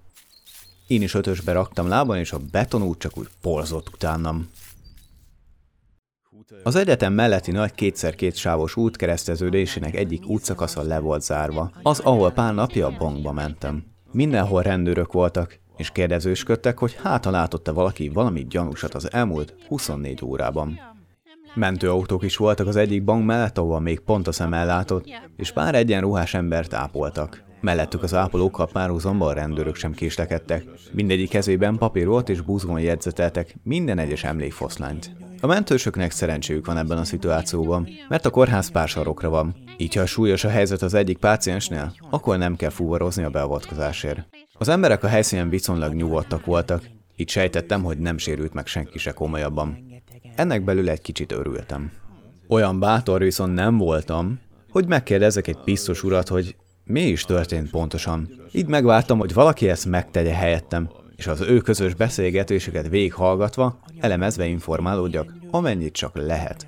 Én 0.91 1.01
is 1.01 1.13
ötösbe 1.13 1.51
raktam 1.51 1.87
lábon, 1.87 2.17
és 2.17 2.31
a 2.31 2.39
betonút 2.51 2.99
csak 2.99 3.17
úgy 3.17 3.27
porzott 3.41 3.89
utánam. 3.93 4.49
Az 6.63 6.75
egyetem 6.75 7.13
melletti 7.13 7.51
nagy 7.51 7.71
kétszer-két 7.71 8.35
sávos 8.35 8.75
út 8.75 8.95
kereszteződésének 8.95 9.95
egyik 9.95 10.25
útszakasza 10.25 10.81
le 10.81 10.99
volt 10.99 11.21
zárva. 11.21 11.71
Az, 11.83 11.99
ahol 11.99 12.31
pár 12.31 12.53
napja 12.53 12.87
a 12.87 12.97
bankba 12.97 13.31
mentem. 13.31 13.83
Mindenhol 14.11 14.61
rendőrök 14.61 15.11
voltak, 15.11 15.59
és 15.77 15.89
kérdezősködtek, 15.89 16.77
hogy 16.77 16.97
hát 17.03 17.25
látott-e 17.25 17.71
valaki 17.71 18.09
valami 18.09 18.45
gyanúsat 18.49 18.93
az 18.93 19.11
elmúlt 19.11 19.55
24 19.67 20.23
órában. 20.23 20.79
Mentőautók 21.53 22.23
is 22.23 22.37
voltak 22.37 22.67
az 22.67 22.75
egyik 22.75 23.03
bank 23.03 23.25
mellett, 23.25 23.57
ahol 23.57 23.79
még 23.79 23.99
pont 23.99 24.27
a 24.27 24.31
szem 24.31 24.53
ellátott, 24.53 25.05
és 25.37 25.51
pár 25.51 25.75
egyenruhás 25.75 26.33
embert 26.33 26.73
ápoltak. 26.73 27.49
Mellettük 27.61 28.03
az 28.03 28.13
ápolókkal 28.13 28.67
párhuzamban 28.67 29.27
a 29.27 29.33
rendőrök 29.33 29.75
sem 29.75 29.91
késlekedtek. 29.91 30.63
Mindegyik 30.91 31.29
kezében 31.29 31.77
papír 31.77 32.07
volt 32.07 32.29
és 32.29 32.41
buzgón 32.41 32.79
jegyzeteltek 32.79 33.55
minden 33.63 33.97
egyes 33.97 34.23
emlékfoszlányt. 34.23 35.11
A 35.41 35.47
mentősöknek 35.47 36.11
szerencséjük 36.11 36.65
van 36.65 36.77
ebben 36.77 36.97
a 36.97 37.03
szituációban, 37.03 37.87
mert 38.09 38.25
a 38.25 38.29
kórház 38.29 38.71
pár 38.71 38.87
sarokra 38.87 39.29
van. 39.29 39.55
Így, 39.77 39.95
ha 39.95 40.05
súlyos 40.05 40.43
a 40.43 40.49
helyzet 40.49 40.81
az 40.81 40.93
egyik 40.93 41.17
páciensnél, 41.17 41.93
akkor 42.09 42.37
nem 42.37 42.55
kell 42.55 42.69
fuvarozni 42.69 43.23
a 43.23 43.29
beavatkozásért. 43.29 44.27
Az 44.53 44.67
emberek 44.67 45.03
a 45.03 45.07
helyszínen 45.07 45.49
viszonylag 45.49 45.93
nyugodtak 45.93 46.45
voltak, 46.45 46.89
így 47.15 47.29
sejtettem, 47.29 47.83
hogy 47.83 47.97
nem 47.97 48.17
sérült 48.17 48.53
meg 48.53 48.67
senki 48.67 48.97
se 48.97 49.11
komolyabban. 49.11 49.77
Ennek 50.35 50.63
belül 50.63 50.89
egy 50.89 51.01
kicsit 51.01 51.31
örültem. 51.31 51.91
Olyan 52.47 52.79
bátor 52.79 53.21
viszont 53.21 53.53
nem 53.53 53.77
voltam, 53.77 54.39
hogy 54.69 54.87
megkérdezek 54.87 55.47
egy 55.47 55.57
biztos 55.65 56.03
urat, 56.03 56.27
hogy 56.27 56.55
mi 56.91 57.01
is 57.01 57.23
történt 57.23 57.69
pontosan. 57.69 58.29
Így 58.51 58.67
megvártam, 58.67 59.19
hogy 59.19 59.33
valaki 59.33 59.69
ezt 59.69 59.85
megtegye 59.85 60.33
helyettem, 60.33 60.89
és 61.15 61.27
az 61.27 61.41
ő 61.41 61.57
közös 61.57 61.93
beszélgetéseket 61.93 62.87
végighallgatva, 62.87 63.79
elemezve 63.99 64.45
informálódjak, 64.45 65.33
amennyit 65.51 65.93
csak 65.93 66.15
lehet. 66.15 66.65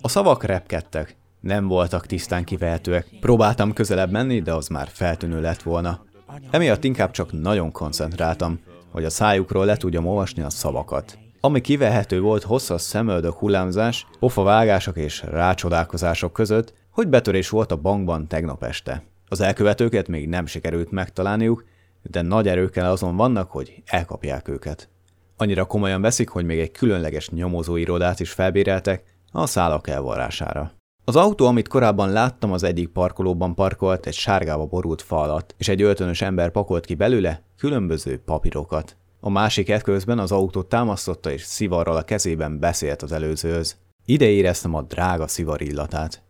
A 0.00 0.08
szavak 0.08 0.44
repkedtek, 0.44 1.16
nem 1.40 1.66
voltak 1.66 2.06
tisztán 2.06 2.44
kivehetőek. 2.44 3.06
Próbáltam 3.20 3.72
közelebb 3.72 4.10
menni, 4.10 4.40
de 4.40 4.52
az 4.54 4.68
már 4.68 4.88
feltűnő 4.92 5.40
lett 5.40 5.62
volna. 5.62 6.04
Emiatt 6.50 6.84
inkább 6.84 7.10
csak 7.10 7.32
nagyon 7.32 7.72
koncentráltam, 7.72 8.60
hogy 8.90 9.04
a 9.04 9.10
szájukról 9.10 9.64
le 9.64 9.76
tudjam 9.76 10.06
olvasni 10.06 10.42
a 10.42 10.50
szavakat. 10.50 11.18
Ami 11.40 11.60
kivehető 11.60 12.20
volt 12.20 12.42
hosszas 12.42 12.82
szemöldök 12.82 13.34
hullámzás, 13.34 14.06
pofavágások 14.18 14.96
és 14.96 15.22
rácsodálkozások 15.22 16.32
között, 16.32 16.74
hogy 16.90 17.08
betörés 17.08 17.48
volt 17.48 17.72
a 17.72 17.76
bankban 17.76 18.26
tegnap 18.28 18.62
este. 18.62 19.02
Az 19.34 19.40
elkövetőket 19.40 20.08
még 20.08 20.28
nem 20.28 20.46
sikerült 20.46 20.90
megtalálniuk, 20.90 21.64
de 22.02 22.22
nagy 22.22 22.48
erőkkel 22.48 22.90
azon 22.90 23.16
vannak, 23.16 23.50
hogy 23.50 23.82
elkapják 23.86 24.48
őket. 24.48 24.88
Annyira 25.36 25.64
komolyan 25.64 26.00
veszik, 26.00 26.28
hogy 26.28 26.44
még 26.44 26.60
egy 26.60 26.70
különleges 26.70 27.28
nyomozóirodát 27.28 28.20
is 28.20 28.30
felbéreltek 28.30 29.02
a 29.32 29.46
szálak 29.46 29.88
elvarrására. 29.88 30.72
Az 31.04 31.16
autó, 31.16 31.46
amit 31.46 31.68
korábban 31.68 32.12
láttam, 32.12 32.52
az 32.52 32.62
egyik 32.62 32.88
parkolóban 32.88 33.54
parkolt 33.54 34.06
egy 34.06 34.14
sárgába 34.14 34.66
borult 34.66 35.02
fa 35.02 35.20
alatt, 35.20 35.54
és 35.58 35.68
egy 35.68 35.82
öltönös 35.82 36.22
ember 36.22 36.50
pakolt 36.50 36.84
ki 36.84 36.94
belőle 36.94 37.42
különböző 37.56 38.18
papírokat. 38.18 38.96
A 39.20 39.30
másik 39.30 39.68
eszközben 39.68 40.18
az 40.18 40.32
autót 40.32 40.68
támasztotta 40.68 41.30
és 41.30 41.42
szivarral 41.42 41.96
a 41.96 42.02
kezében 42.02 42.58
beszélt 42.58 43.02
az 43.02 43.12
előzőhöz. 43.12 43.76
Ide 44.04 44.26
éreztem 44.26 44.74
a 44.74 44.82
drága 44.82 45.26
szivar 45.26 45.62
illatát. 45.62 46.22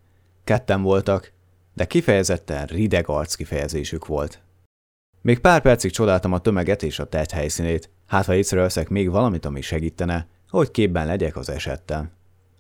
Ketten 0.45 0.83
voltak, 0.83 1.34
de 1.75 1.85
kifejezetten 1.85 2.67
rideg 2.67 3.09
arc 3.09 3.35
kifejezésük 3.35 4.07
volt. 4.07 4.43
Még 5.21 5.39
pár 5.39 5.63
percig 5.63 5.91
csodáltam 5.91 6.33
a 6.33 6.39
tömeget 6.39 6.83
és 6.83 6.99
a 6.99 7.05
tett 7.05 7.31
helyszínét, 7.31 7.91
hát 8.07 8.25
ha 8.25 8.35
észreveszek 8.35 8.89
még 8.89 9.11
valamit, 9.11 9.47
ami 9.47 9.61
segítene, 9.61 10.27
hogy 10.51 10.71
képben 10.71 11.07
legyek 11.07 11.37
az 11.37 11.49
esettel. 11.49 12.11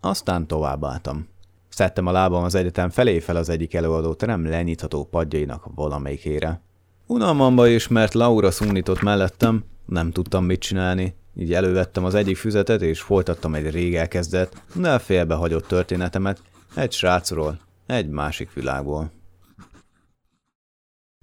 Aztán 0.00 0.46
továbbálltam. 0.46 1.28
Szedtem 1.68 2.06
a 2.06 2.12
lábam 2.12 2.42
az 2.44 2.54
egyetem 2.54 2.90
felé 2.90 3.18
fel 3.18 3.36
az 3.36 3.48
egyik 3.48 3.74
előadó 3.74 4.14
terem 4.14 4.46
lenyitható 4.46 5.04
padjainak 5.04 5.66
valamelyikére. 5.74 6.60
Unalmamba 7.06 7.66
is, 7.66 7.88
mert 7.88 8.14
Laura 8.14 8.50
szúnított 8.50 9.02
mellettem, 9.02 9.64
nem 9.86 10.10
tudtam 10.10 10.44
mit 10.44 10.60
csinálni, 10.60 11.14
így 11.36 11.52
elővettem 11.52 12.04
az 12.04 12.14
egyik 12.14 12.36
füzetet 12.36 12.82
és 12.82 13.00
folytattam 13.00 13.54
egy 13.54 13.70
rég 13.70 13.94
elkezdett, 13.94 14.62
de 14.74 14.98
félbehagyott 14.98 15.66
történetemet 15.66 16.42
egy 16.74 16.92
srácról, 16.92 17.58
egy 17.86 18.08
másik 18.08 18.52
világból. 18.52 19.10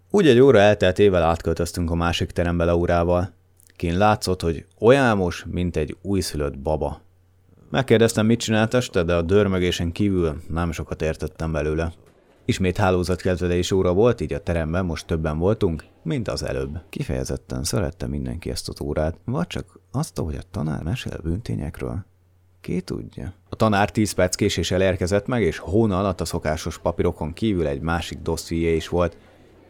Úgy 0.10 0.28
egy 0.28 0.40
óra 0.40 0.60
elteltével 0.60 1.24
átköltöztünk 1.24 1.92
a 1.92 1.96
másik 1.96 2.32
terembe 2.32 2.64
Laurával. 2.64 3.34
Kén 3.76 3.98
látszott, 3.98 4.42
hogy 4.42 4.66
olyan 4.80 5.04
álmos, 5.04 5.46
mint 5.50 5.76
egy 5.76 5.98
újszülött 6.02 6.60
baba. 6.60 7.02
Megkérdeztem, 7.70 8.26
mit 8.26 8.40
csinált 8.40 8.74
este, 8.74 9.04
de 9.04 9.16
a 9.16 9.22
dörmögésen 9.22 9.92
kívül 9.92 10.42
nem 10.48 10.72
sokat 10.72 11.02
értettem 11.02 11.52
belőle. 11.52 11.94
Ismét 12.46 12.78
hálózatkezelés 12.78 13.72
óra 13.72 13.94
volt, 13.94 14.22
így 14.22 14.34
a 14.34 14.44
teremben 14.44 14.86
most 14.86 15.08
többen 15.08 15.38
voltunk, 15.38 15.84
mint 16.04 16.28
az 16.28 16.44
előbb. 16.44 16.82
Kifejezetten 16.90 17.64
szerette 17.64 18.08
mindenki 18.08 18.50
ezt 18.50 18.70
az 18.70 18.82
órát, 18.82 19.18
vagy 19.26 19.48
csak 19.48 19.80
azt, 19.92 20.18
hogy 20.18 20.36
a 20.36 20.44
tanár 20.52 20.84
mesél 20.84 21.20
bűntényekről. 21.24 22.06
Ki 22.62 22.82
tudja? 22.82 23.34
A 23.50 23.56
tanár 23.56 23.92
10 23.92 24.12
perc 24.12 24.36
késéssel 24.36 24.82
érkezett 24.82 25.28
meg, 25.28 25.42
és 25.42 25.58
hóna 25.58 26.00
alatt 26.00 26.22
a 26.22 26.26
szokásos 26.26 26.80
papírokon 26.80 27.34
kívül 27.34 27.68
egy 27.68 27.82
másik 27.82 28.20
dosszié 28.20 28.76
is 28.76 28.88
volt, 28.88 29.18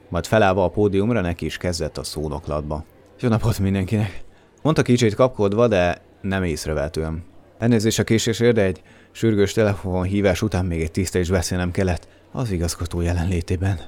majd 0.10 0.26
felállva 0.26 0.64
a 0.64 0.70
pódiumra 0.70 1.22
neki 1.22 1.46
is 1.46 1.58
kezdett 1.58 1.98
a 1.98 2.04
szónoklatba. 2.04 2.86
Jó 3.20 3.30
napot 3.30 3.60
mindenkinek! 3.60 4.24
Mondta 4.62 4.82
kicsit 4.82 5.16
kapkodva, 5.16 5.68
de 5.68 6.02
nem 6.22 6.44
észrevehetően. 6.44 7.24
Elnézés 7.58 8.00
a 8.00 8.04
késésért, 8.04 8.56
de 8.56 8.64
egy 8.64 8.82
sürgős 9.12 9.54
telefonhívás 9.54 10.42
után 10.42 10.66
még 10.66 10.82
egy 10.82 10.92
tiszta 10.92 11.20
is 11.20 11.30
beszélnem 11.30 11.72
kellett 11.72 12.08
az 12.32 12.52
igazgató 12.52 13.02
jelenlétében. 13.02 13.80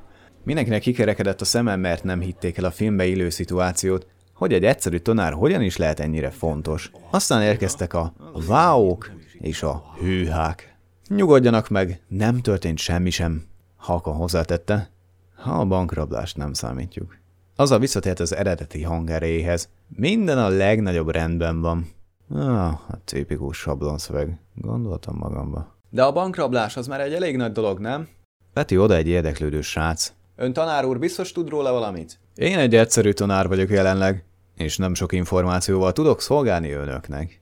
Mindenkinek 0.44 0.82
kikerekedett 0.82 1.42
a 1.42 1.46
szemem, 1.46 1.80
mert 1.80 2.04
nem 2.04 2.22
hitték 2.22 2.58
el 2.58 2.66
a 2.66 2.72
filmbe 2.72 3.06
illő 3.06 3.30
szituációt, 3.30 4.08
hogy 4.44 4.54
egy 4.54 4.66
egyszerű 4.66 4.98
tanár 4.98 5.34
hogyan 5.34 5.62
is 5.62 5.78
lehet 5.78 6.00
ennyire 6.00 6.30
fontos. 6.30 6.92
Aztán 7.10 7.42
érkeztek 7.42 7.94
a 7.94 8.14
váók 8.48 9.12
és 9.40 9.64
a 9.64 9.84
hűhák. 10.00 10.78
Nyugodjanak 11.08 11.70
meg, 11.70 12.02
nem 12.08 12.42
történt 12.42 12.78
semmi 12.78 13.10
sem, 13.10 13.44
halkan 13.76 14.16
hozzátette, 14.16 14.90
ha 15.36 15.60
a 15.60 15.66
bankrablást 15.66 16.38
nem 16.38 16.54
számítjuk. 16.54 17.18
Az 17.56 17.72
a 17.72 17.80
visszatért 17.80 18.20
az 18.20 18.36
eredeti 18.36 18.82
hangerejéhez. 18.82 19.70
Minden 19.88 20.38
a 20.38 20.48
legnagyobb 20.48 21.10
rendben 21.10 21.62
van. 21.62 21.88
Ah, 22.30 22.68
a 22.68 23.00
tipikus 23.06 23.58
sablonszöveg. 23.58 24.40
Gondoltam 24.56 25.16
magamba. 25.18 25.76
De 25.90 26.04
a 26.04 26.12
bankrablás 26.12 26.78
az 26.78 26.88
már 26.88 27.02
egy 27.02 27.14
elég 27.14 27.36
nagy 27.36 27.52
dolog, 27.52 27.80
nem? 27.80 28.08
Peti 28.54 28.78
oda 28.78 28.96
egy 28.96 29.08
érdeklődő 29.08 29.62
srác. 29.62 30.14
Ön 30.36 30.54
tanár 30.54 30.86
úr 30.86 31.00
biztos 31.00 31.32
tud 31.32 31.50
róla 31.50 31.72
valamit? 31.72 32.20
Én 32.36 32.58
egy 32.58 32.76
egyszerű 32.76 33.12
tanár 33.12 33.48
vagyok 33.48 33.70
jelenleg, 33.70 34.24
és 34.56 34.78
nem 34.78 34.94
sok 34.94 35.12
információval 35.12 35.92
tudok 35.92 36.22
szolgálni 36.22 36.72
önöknek. 36.72 37.42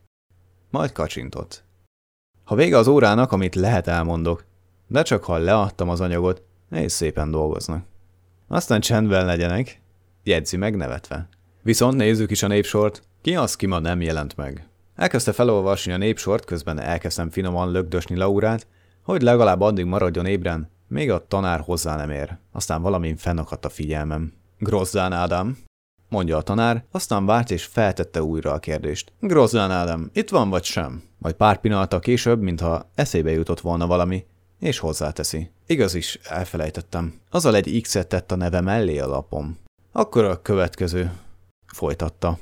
Majd 0.69 0.91
kacsintott. 0.91 1.63
Ha 2.43 2.55
vége 2.55 2.77
az 2.77 2.87
órának, 2.87 3.31
amit 3.31 3.55
lehet 3.55 3.87
elmondok, 3.87 4.45
de 4.87 5.01
csak 5.01 5.23
ha 5.23 5.37
leadtam 5.37 5.89
az 5.89 6.01
anyagot, 6.01 6.43
és 6.71 6.91
szépen 6.91 7.31
dolgoznak. 7.31 7.85
Aztán 8.47 8.81
csendben 8.81 9.25
legyenek, 9.25 9.81
jegyzi 10.23 10.57
meg 10.57 10.75
nevetve. 10.75 11.29
Viszont 11.61 11.95
nézzük 11.95 12.31
is 12.31 12.43
a 12.43 12.47
népsort, 12.47 13.03
ki 13.21 13.35
az, 13.35 13.55
ki 13.55 13.65
ma 13.65 13.79
nem 13.79 14.01
jelent 14.01 14.37
meg. 14.37 14.67
Elkezdte 14.95 15.31
felolvasni 15.31 15.91
a 15.91 15.97
népsort, 15.97 16.45
közben 16.45 16.79
elkezdtem 16.79 17.29
finoman 17.29 17.71
lögdösni 17.71 18.15
Laurát, 18.15 18.67
hogy 19.03 19.21
legalább 19.21 19.61
addig 19.61 19.85
maradjon 19.85 20.25
ébren, 20.25 20.69
még 20.87 21.11
a 21.11 21.27
tanár 21.27 21.59
hozzá 21.59 21.95
nem 21.95 22.09
ér. 22.09 22.37
Aztán 22.51 22.81
valamin 22.81 23.15
fennakadt 23.15 23.65
a 23.65 23.69
figyelmem. 23.69 24.33
Grozzán 24.57 25.13
Ádám, 25.13 25.57
mondja 26.11 26.37
a 26.37 26.41
tanár, 26.41 26.83
aztán 26.91 27.25
várt 27.25 27.51
és 27.51 27.65
feltette 27.65 28.23
újra 28.23 28.51
a 28.51 28.59
kérdést. 28.59 29.11
Grozzán 29.19 29.71
Ádám, 29.71 30.09
itt 30.13 30.29
van 30.29 30.49
vagy 30.49 30.63
sem? 30.63 31.03
Majd 31.17 31.35
pár 31.35 31.59
pillanata 31.59 31.99
később, 31.99 32.41
mintha 32.41 32.89
eszébe 32.95 33.31
jutott 33.31 33.59
volna 33.59 33.87
valami, 33.87 34.25
és 34.59 34.79
hozzáteszi. 34.79 35.49
Igaz 35.65 35.93
is, 35.93 36.19
elfelejtettem. 36.23 37.13
Azzal 37.29 37.55
egy 37.55 37.81
X-et 37.81 38.07
tett 38.07 38.31
a 38.31 38.35
neve 38.35 38.61
mellé 38.61 38.99
a 38.99 39.07
lapom. 39.07 39.57
Akkor 39.91 40.23
a 40.23 40.41
következő. 40.41 41.11
Folytatta. 41.65 42.39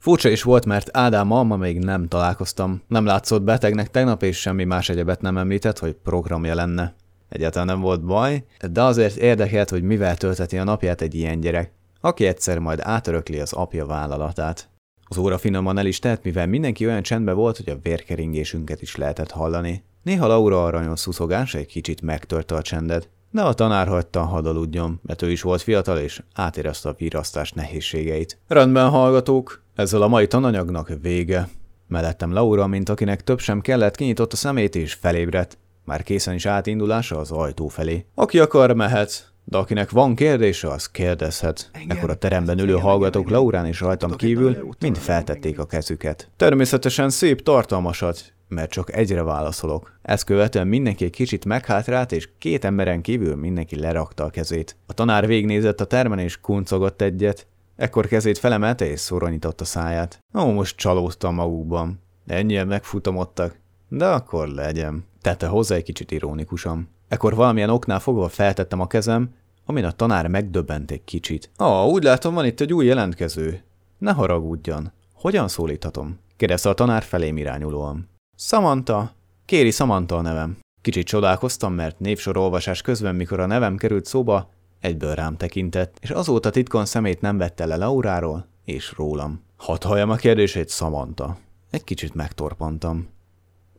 Furcsa 0.00 0.28
is 0.28 0.42
volt, 0.42 0.64
mert 0.64 0.96
Ádámmal 0.96 1.44
ma 1.44 1.56
még 1.56 1.78
nem 1.78 2.08
találkoztam. 2.08 2.82
Nem 2.86 3.04
látszott 3.04 3.42
betegnek 3.42 3.90
tegnap, 3.90 4.22
és 4.22 4.40
semmi 4.40 4.64
más 4.64 4.88
egyebet 4.88 5.20
nem 5.20 5.38
említett, 5.38 5.78
hogy 5.78 5.92
programja 5.92 6.54
lenne. 6.54 6.94
Egyáltalán 7.28 7.66
nem 7.66 7.80
volt 7.80 8.04
baj, 8.04 8.44
de 8.70 8.82
azért 8.82 9.16
érdekelt, 9.16 9.70
hogy 9.70 9.82
mivel 9.82 10.16
tölteti 10.16 10.58
a 10.58 10.64
napját 10.64 11.00
egy 11.00 11.14
ilyen 11.14 11.40
gyerek, 11.40 11.72
aki 12.00 12.26
egyszer 12.26 12.58
majd 12.58 12.80
átörökli 12.82 13.40
az 13.40 13.52
apja 13.52 13.86
vállalatát. 13.86 14.68
Az 15.04 15.16
óra 15.16 15.38
finoman 15.38 15.78
el 15.78 15.86
is 15.86 15.98
tett, 15.98 16.22
mivel 16.22 16.46
mindenki 16.46 16.86
olyan 16.86 17.02
csendben 17.02 17.34
volt, 17.34 17.56
hogy 17.56 17.68
a 17.68 17.78
vérkeringésünket 17.82 18.82
is 18.82 18.96
lehetett 18.96 19.30
hallani. 19.30 19.84
Néha 20.02 20.26
Laura 20.26 20.64
aranyos 20.64 21.00
szuszogás 21.00 21.54
egy 21.54 21.66
kicsit 21.66 22.02
megtörte 22.02 22.54
a 22.54 22.62
csendet, 22.62 23.08
de 23.30 23.42
a 23.42 23.52
tanár 23.52 23.88
hagyta 23.88 24.22
hadaludjon, 24.22 25.00
mert 25.02 25.22
ő 25.22 25.30
is 25.30 25.42
volt 25.42 25.62
fiatal 25.62 25.98
és 25.98 26.22
átérezte 26.34 26.88
a 26.88 26.94
virasztás 26.98 27.52
nehézségeit. 27.52 28.38
Rendben, 28.46 28.88
hallgatók, 28.88 29.62
ezzel 29.74 30.02
a 30.02 30.08
mai 30.08 30.26
tananyagnak 30.26 30.92
vége. 31.02 31.48
Mellettem 31.86 32.32
Laura, 32.32 32.66
mint 32.66 32.88
akinek 32.88 33.24
több 33.24 33.38
sem 33.38 33.60
kellett, 33.60 33.96
kinyitott 33.96 34.32
a 34.32 34.36
szemét 34.36 34.74
és 34.74 34.94
felébredt. 34.94 35.58
Már 35.84 36.02
készen 36.02 36.34
is 36.34 36.46
átindulása 36.46 37.18
az 37.18 37.30
ajtó 37.30 37.68
felé. 37.68 38.06
Aki 38.14 38.38
akar, 38.38 38.72
mehet, 38.72 39.27
de 39.48 39.58
akinek 39.58 39.90
van 39.90 40.14
kérdése, 40.14 40.68
az 40.68 40.86
kérdezhet. 40.86 41.70
Ekkor 41.88 42.10
a 42.10 42.14
teremben 42.14 42.58
ülő 42.58 42.74
hallgatók 42.74 43.30
Laurán 43.30 43.66
és 43.66 43.80
rajtam 43.80 44.16
kívül 44.16 44.68
mind 44.80 44.96
feltették 44.96 45.58
a 45.58 45.66
kezüket. 45.66 46.30
Természetesen 46.36 47.10
szép 47.10 47.42
tartalmasat, 47.42 48.32
mert 48.48 48.70
csak 48.70 48.96
egyre 48.96 49.22
válaszolok. 49.22 49.98
Ezt 50.02 50.24
követően 50.24 50.66
mindenki 50.66 51.04
egy 51.04 51.10
kicsit 51.10 51.44
meghátrált, 51.44 52.12
és 52.12 52.28
két 52.38 52.64
emberen 52.64 53.00
kívül 53.00 53.36
mindenki 53.36 53.76
lerakta 53.78 54.24
a 54.24 54.30
kezét. 54.30 54.76
A 54.86 54.92
tanár 54.92 55.26
végnézett 55.26 55.80
a 55.80 55.84
termen, 55.84 56.18
és 56.18 56.40
kuncogott 56.40 57.02
egyet. 57.02 57.46
Ekkor 57.76 58.06
kezét 58.06 58.38
felemelte, 58.38 58.90
és 58.90 59.00
szoronított 59.00 59.60
a 59.60 59.64
száját. 59.64 60.18
Ó, 60.38 60.50
most 60.50 60.76
csalóztam 60.76 61.34
magukban. 61.34 62.02
Ennyien 62.26 62.66
megfutamodtak. 62.66 63.60
De 63.88 64.06
akkor 64.06 64.48
legyen. 64.48 65.04
Tette 65.20 65.46
hozzá 65.46 65.74
egy 65.74 65.82
kicsit 65.82 66.10
ironikusan. 66.10 66.88
Ekkor 67.08 67.34
valamilyen 67.34 67.70
oknál 67.70 68.00
fogva 68.00 68.28
feltettem 68.28 68.80
a 68.80 68.86
kezem, 68.86 69.34
amin 69.66 69.84
a 69.84 69.90
tanár 69.90 70.26
megdöbbent 70.26 70.90
egy 70.90 71.04
kicsit. 71.04 71.50
Ah, 71.56 71.86
úgy 71.86 72.02
látom, 72.02 72.34
van 72.34 72.44
itt 72.44 72.60
egy 72.60 72.72
új 72.72 72.86
jelentkező. 72.86 73.62
Ne 73.98 74.12
haragudjon. 74.12 74.92
Hogyan 75.14 75.48
szólíthatom? 75.48 76.18
kérdezte 76.36 76.68
a 76.68 76.74
tanár 76.74 77.02
felém 77.02 77.36
irányulóan. 77.36 78.08
Samantha. 78.36 79.10
Kéri 79.44 79.70
Samantha 79.70 80.16
a 80.16 80.22
nevem. 80.22 80.58
Kicsit 80.82 81.06
csodálkoztam, 81.06 81.72
mert 81.72 81.98
névsorolvasás 81.98 82.82
közben, 82.82 83.14
mikor 83.14 83.40
a 83.40 83.46
nevem 83.46 83.76
került 83.76 84.04
szóba, 84.04 84.50
egyből 84.80 85.14
rám 85.14 85.36
tekintett, 85.36 85.96
és 86.00 86.10
azóta 86.10 86.50
titkon 86.50 86.84
szemét 86.84 87.20
nem 87.20 87.38
vette 87.38 87.66
le 87.66 87.76
Lauráról 87.76 88.46
és 88.64 88.92
rólam. 88.96 89.42
Hadd 89.56 89.84
halljam 89.84 90.10
a 90.10 90.16
kérdését, 90.16 90.70
Samantha. 90.70 91.38
Egy 91.70 91.84
kicsit 91.84 92.14
megtorpantam. 92.14 93.08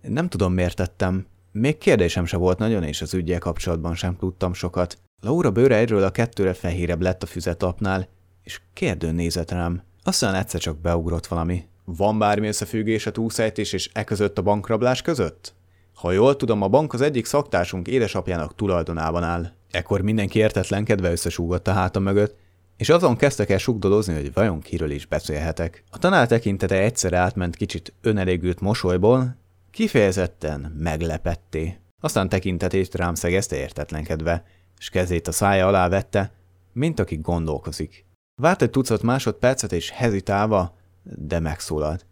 Nem 0.01 0.29
tudom, 0.29 0.53
miért 0.53 0.75
tettem. 0.75 1.25
Még 1.51 1.77
kérdésem 1.77 2.25
se 2.25 2.37
volt 2.37 2.57
nagyon, 2.57 2.83
és 2.83 3.01
az 3.01 3.13
ügyel 3.13 3.39
kapcsolatban 3.39 3.95
sem 3.95 4.15
tudtam 4.15 4.53
sokat. 4.53 4.97
Laura 5.21 5.51
bőre 5.51 5.75
egyről 5.75 6.03
a 6.03 6.11
kettőre 6.11 6.53
fehérebb 6.53 7.01
lett 7.01 7.23
a 7.23 7.25
füzetapnál, 7.25 8.07
és 8.43 8.61
kérdőn 8.73 9.15
nézett 9.15 9.51
rám. 9.51 9.83
Aztán 10.03 10.35
egyszer 10.35 10.59
csak 10.59 10.81
beugrott 10.81 11.27
valami. 11.27 11.67
Van 11.85 12.19
bármi 12.19 12.47
összefüggés 12.47 13.05
a 13.05 13.11
túlszejtés 13.11 13.73
és 13.73 13.89
e 13.93 14.03
között 14.03 14.37
a 14.37 14.41
bankrablás 14.41 15.01
között? 15.01 15.53
Ha 15.93 16.11
jól 16.11 16.35
tudom, 16.35 16.61
a 16.61 16.67
bank 16.67 16.93
az 16.93 17.01
egyik 17.01 17.25
szaktársunk 17.25 17.87
édesapjának 17.87 18.55
tulajdonában 18.55 19.23
áll. 19.23 19.51
Ekkor 19.71 20.01
mindenki 20.01 20.39
értetlenkedve 20.39 21.11
összesúgott 21.11 21.67
a 21.67 21.71
háta 21.71 21.99
mögött, 21.99 22.35
és 22.77 22.89
azon 22.89 23.15
kezdtek 23.15 23.49
el 23.49 23.57
sugdolozni, 23.57 24.13
hogy 24.13 24.33
vajon 24.33 24.59
kiről 24.59 24.91
is 24.91 25.05
beszélhetek. 25.05 25.83
A 25.91 25.97
tanár 25.97 26.27
tekintete 26.27 26.75
egyszer 26.75 27.13
átment 27.13 27.55
kicsit 27.55 27.93
önelégült 28.01 28.59
mosolyból, 28.59 29.37
kifejezetten 29.71 30.75
meglepetté. 30.77 31.77
Aztán 32.01 32.29
tekintetét 32.29 32.95
rám 32.95 33.15
szegezte 33.15 33.55
értetlenkedve, 33.55 34.43
és 34.79 34.89
kezét 34.89 35.27
a 35.27 35.31
szája 35.31 35.67
alá 35.67 35.87
vette, 35.87 36.31
mint 36.73 36.99
aki 36.99 37.15
gondolkozik. 37.15 38.05
Várt 38.41 38.61
egy 38.61 38.69
tucat 38.69 39.01
másodpercet, 39.01 39.71
és 39.71 39.89
hezitálva, 39.89 40.77
de 41.03 41.39
megszólalt. 41.39 42.05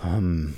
Hmm, 0.00 0.56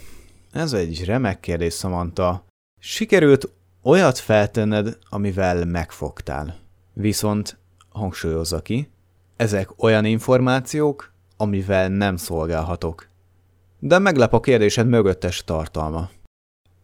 ez 0.53 0.73
egy 0.73 1.05
remek 1.05 1.41
kérdés, 1.41 1.75
Samantha. 1.75 2.45
Sikerült 2.79 3.53
olyat 3.83 4.19
feltenned, 4.19 4.99
amivel 5.09 5.65
megfogtál. 5.65 6.57
Viszont, 6.93 7.59
hangsúlyozza 7.89 8.61
ki, 8.61 8.91
ezek 9.37 9.83
olyan 9.83 10.05
információk, 10.05 11.13
amivel 11.37 11.89
nem 11.89 12.17
szolgálhatok. 12.17 13.09
De 13.79 13.99
meglep 13.99 14.33
a 14.33 14.41
kérdésed 14.41 14.87
mögöttes 14.87 15.45
tartalma. 15.45 16.11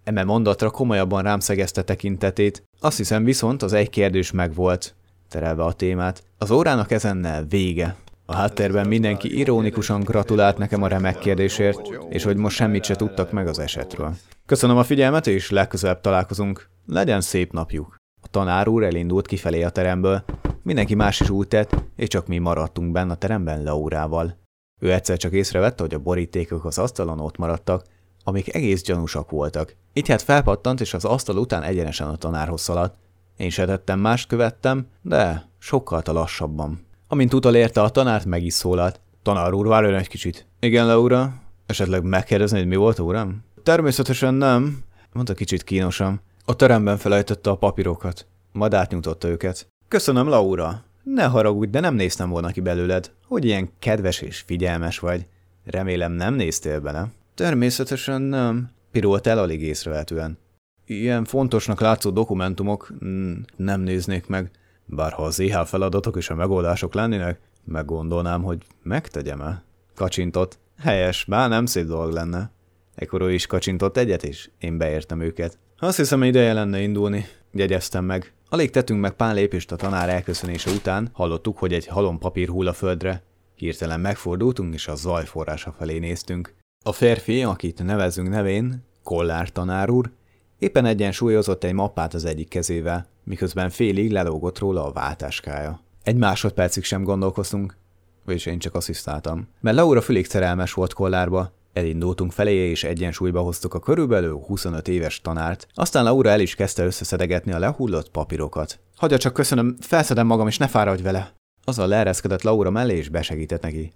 Eme 0.05 0.25
mondatra 0.25 0.71
komolyabban 0.71 1.23
rám 1.23 1.41
szegezte 1.41 1.83
tekintetét, 1.83 2.63
azt 2.81 2.97
hiszem 2.97 3.25
viszont 3.25 3.63
az 3.63 3.73
egy 3.73 3.91
kérdés 3.91 4.31
megvolt, 4.31 4.95
terelve 5.29 5.65
a 5.65 5.73
témát. 5.73 6.23
Az 6.39 6.51
órának 6.51 6.91
ezennel 6.91 7.45
vége. 7.45 7.97
A 8.27 8.35
háttérben 8.35 8.89
mindenki 8.89 9.39
ironikusan 9.39 10.01
gratulált 10.01 10.59
nekem 10.59 10.83
a 10.83 10.89
remek 10.89 11.19
kérdésért, 11.19 11.81
és 12.09 12.23
hogy 12.23 12.37
most 12.37 12.57
semmit 12.57 12.85
se 12.85 12.97
tudtak 12.97 13.33
meg 13.33 13.47
az 13.47 13.59
esetről. 13.59 14.17
Köszönöm 14.47 14.77
a 14.77 14.83
figyelmet, 14.83 15.27
és 15.27 15.51
legközelebb 15.51 16.01
találkozunk. 16.01 16.69
Legyen 16.87 17.21
szép 17.21 17.53
napjuk. 17.53 17.97
A 18.23 18.29
tanár 18.29 18.69
úr 18.69 18.83
elindult 18.83 19.27
kifelé 19.27 19.63
a 19.63 19.71
teremből, 19.71 20.25
mindenki 20.63 20.95
más 20.95 21.21
is 21.21 21.31
úgy 21.31 21.49
tett, 21.49 21.85
és 21.97 22.09
csak 22.09 22.27
mi 22.27 22.39
maradtunk 22.39 22.93
benne 22.93 23.13
a 23.13 23.17
teremben 23.17 23.63
Laurával. 23.63 24.37
Ő 24.81 24.93
egyszer 24.93 25.17
csak 25.17 25.33
észrevette, 25.33 25.83
hogy 25.83 25.95
a 25.95 25.99
borítékok 25.99 26.65
az 26.65 26.79
asztalon 26.79 27.21
ott 27.21 27.37
maradtak, 27.37 27.85
amik 28.25 28.55
egész 28.55 28.83
gyanúsak 28.83 29.31
voltak. 29.31 29.77
Itt 29.93 30.07
hát 30.07 30.23
felpattant, 30.23 30.81
és 30.81 30.95
az 30.95 31.05
asztal 31.05 31.37
után 31.37 31.63
egyenesen 31.63 32.09
a 32.09 32.17
tanárhoz 32.17 32.61
szaladt. 32.61 32.95
Én 33.37 33.51
se 33.51 33.65
tettem 33.65 34.01
mást 34.01 34.29
követtem, 34.29 34.87
de 35.03 35.49
sokkal 35.59 36.03
lassabban. 36.05 36.87
Amint 37.09 37.35
utolérte 37.35 37.83
a 37.83 37.89
tanárt, 37.89 38.25
meg 38.25 38.45
is 38.45 38.55
szólalt. 38.55 39.01
Tanár 39.23 39.53
úr, 39.53 39.67
várjon 39.67 39.95
egy 39.95 40.09
kicsit. 40.09 40.47
Igen, 40.61 40.87
Laura? 40.87 41.35
Esetleg 41.67 42.03
megkérdezni, 42.03 42.59
hogy 42.59 42.67
mi 42.67 42.77
volt, 42.77 42.99
uram? 42.99 43.45
Természetesen 43.63 44.35
nem, 44.35 44.85
mondta 45.13 45.35
kicsit 45.35 45.65
kínosan. 45.65 46.21
A 46.45 46.57
teremben 46.57 46.97
felejtette 46.97 47.51
a 47.51 47.57
papírokat. 47.57 48.27
Majd 48.53 48.75
átnyújtotta 48.75 49.29
őket. 49.29 49.67
Köszönöm, 49.89 50.29
Laura. 50.29 50.85
Ne 51.03 51.25
haragudj, 51.25 51.71
de 51.71 51.81
nem 51.81 51.95
néztem 51.95 52.31
volna 52.31 52.51
ki 52.51 52.61
belőled. 52.61 53.11
Hogy 53.27 53.45
ilyen 53.45 53.71
kedves 53.79 54.21
és 54.21 54.39
figyelmes 54.47 54.99
vagy. 54.99 55.27
Remélem 55.65 56.13
nem 56.13 56.35
néztél 56.35 56.81
bele. 56.81 57.09
Természetesen 57.41 58.23
nem, 58.23 58.71
pirolt 58.91 59.27
el 59.27 59.39
alig 59.39 59.63
észrevehetően. 59.63 60.39
Ilyen 60.87 61.25
fontosnak 61.25 61.81
látszó 61.81 62.11
dokumentumok 62.11 62.93
mm, 63.05 63.33
nem 63.57 63.81
néznék 63.81 64.27
meg, 64.27 64.51
bár 64.87 65.13
ha 65.13 65.23
az 65.23 65.41
EH 65.41 65.65
feladatok 65.65 66.17
és 66.17 66.31
a 66.31 66.35
megoldások 66.35 66.95
lennének, 66.95 67.41
meggondolnám, 67.65 68.43
hogy 68.43 68.63
megtegyem-e. 68.83 69.63
Kacsintott. 69.95 70.59
Helyes, 70.79 71.25
bár 71.25 71.49
nem 71.49 71.67
szép 71.67 71.87
dolog 71.87 72.13
lenne. 72.13 72.51
Ekkor 72.95 73.21
ő 73.21 73.33
is 73.33 73.47
kacsintott 73.47 73.97
egyet, 73.97 74.25
és 74.25 74.51
én 74.59 74.79
beértem 74.79 75.21
őket. 75.21 75.59
Azt 75.79 75.97
hiszem, 75.97 76.23
ideje 76.23 76.53
lenne 76.53 76.81
indulni. 76.81 77.27
Jegyeztem 77.53 78.05
meg. 78.05 78.33
Alig 78.49 78.71
tettünk 78.71 79.01
meg 79.01 79.13
pár 79.13 79.35
lépést 79.35 79.73
a 79.73 79.77
tanár 79.77 80.09
elköszönése 80.09 80.71
után, 80.71 81.09
hallottuk, 81.13 81.59
hogy 81.59 81.73
egy 81.73 81.87
halom 81.87 82.19
papír 82.19 82.49
hull 82.49 82.67
a 82.67 82.73
földre. 82.73 83.23
Hirtelen 83.55 84.01
megfordultunk, 84.01 84.75
és 84.75 84.89
a 84.89 84.95
zaj 84.95 85.25
forrása 85.25 85.75
felé 85.79 85.99
néztünk. 85.99 86.59
A 86.85 86.93
férfi, 86.93 87.43
akit 87.43 87.83
nevezünk 87.83 88.29
nevén, 88.29 88.85
Kollár 89.03 89.49
tanár 89.49 89.91
úr, 89.91 90.11
éppen 90.59 90.85
egyensúlyozott 90.85 91.65
egy 91.65 91.73
mappát 91.73 92.15
az 92.15 92.25
egyik 92.25 92.49
kezével, 92.49 93.07
miközben 93.25 93.71
félig 93.71 94.11
lelógott 94.11 94.59
róla 94.59 94.87
a 94.87 94.93
váltáskája. 94.93 95.81
Egy 96.03 96.17
másodpercig 96.17 96.85
sem 96.85 97.03
gondolkoztunk, 97.03 97.77
vagyis 98.25 98.47
én 98.47 98.59
csak 98.59 98.75
asszisztáltam, 98.75 99.49
mert 99.61 99.77
Laura 99.77 100.01
fülig 100.01 100.27
szerelmes 100.27 100.73
volt 100.73 100.93
Kollárba, 100.93 101.53
Elindultunk 101.73 102.33
felé, 102.33 102.55
és 102.55 102.85
egyensúlyba 102.85 103.41
hoztuk 103.41 103.75
a 103.75 103.79
körülbelül 103.79 104.39
25 104.47 104.89
éves 104.89 105.21
tanárt. 105.21 105.67
Aztán 105.75 106.05
Laura 106.05 106.31
el 106.31 106.41
is 106.41 106.55
kezdte 106.55 106.85
összeszedegetni 106.85 107.53
a 107.53 107.59
lehullott 107.59 108.11
papírokat. 108.11 108.79
Hagyja 108.97 109.19
csak 109.19 109.33
köszönöm, 109.33 109.77
felszedem 109.81 110.27
magam, 110.27 110.47
és 110.47 110.59
ne 110.59 110.67
fáradj 110.67 111.03
vele. 111.03 111.33
Azzal 111.65 111.89
leereszkedett 111.89 112.43
Laura 112.43 112.71
mellé, 112.71 112.97
és 112.97 113.09
besegített 113.09 113.63
neki. 113.63 113.93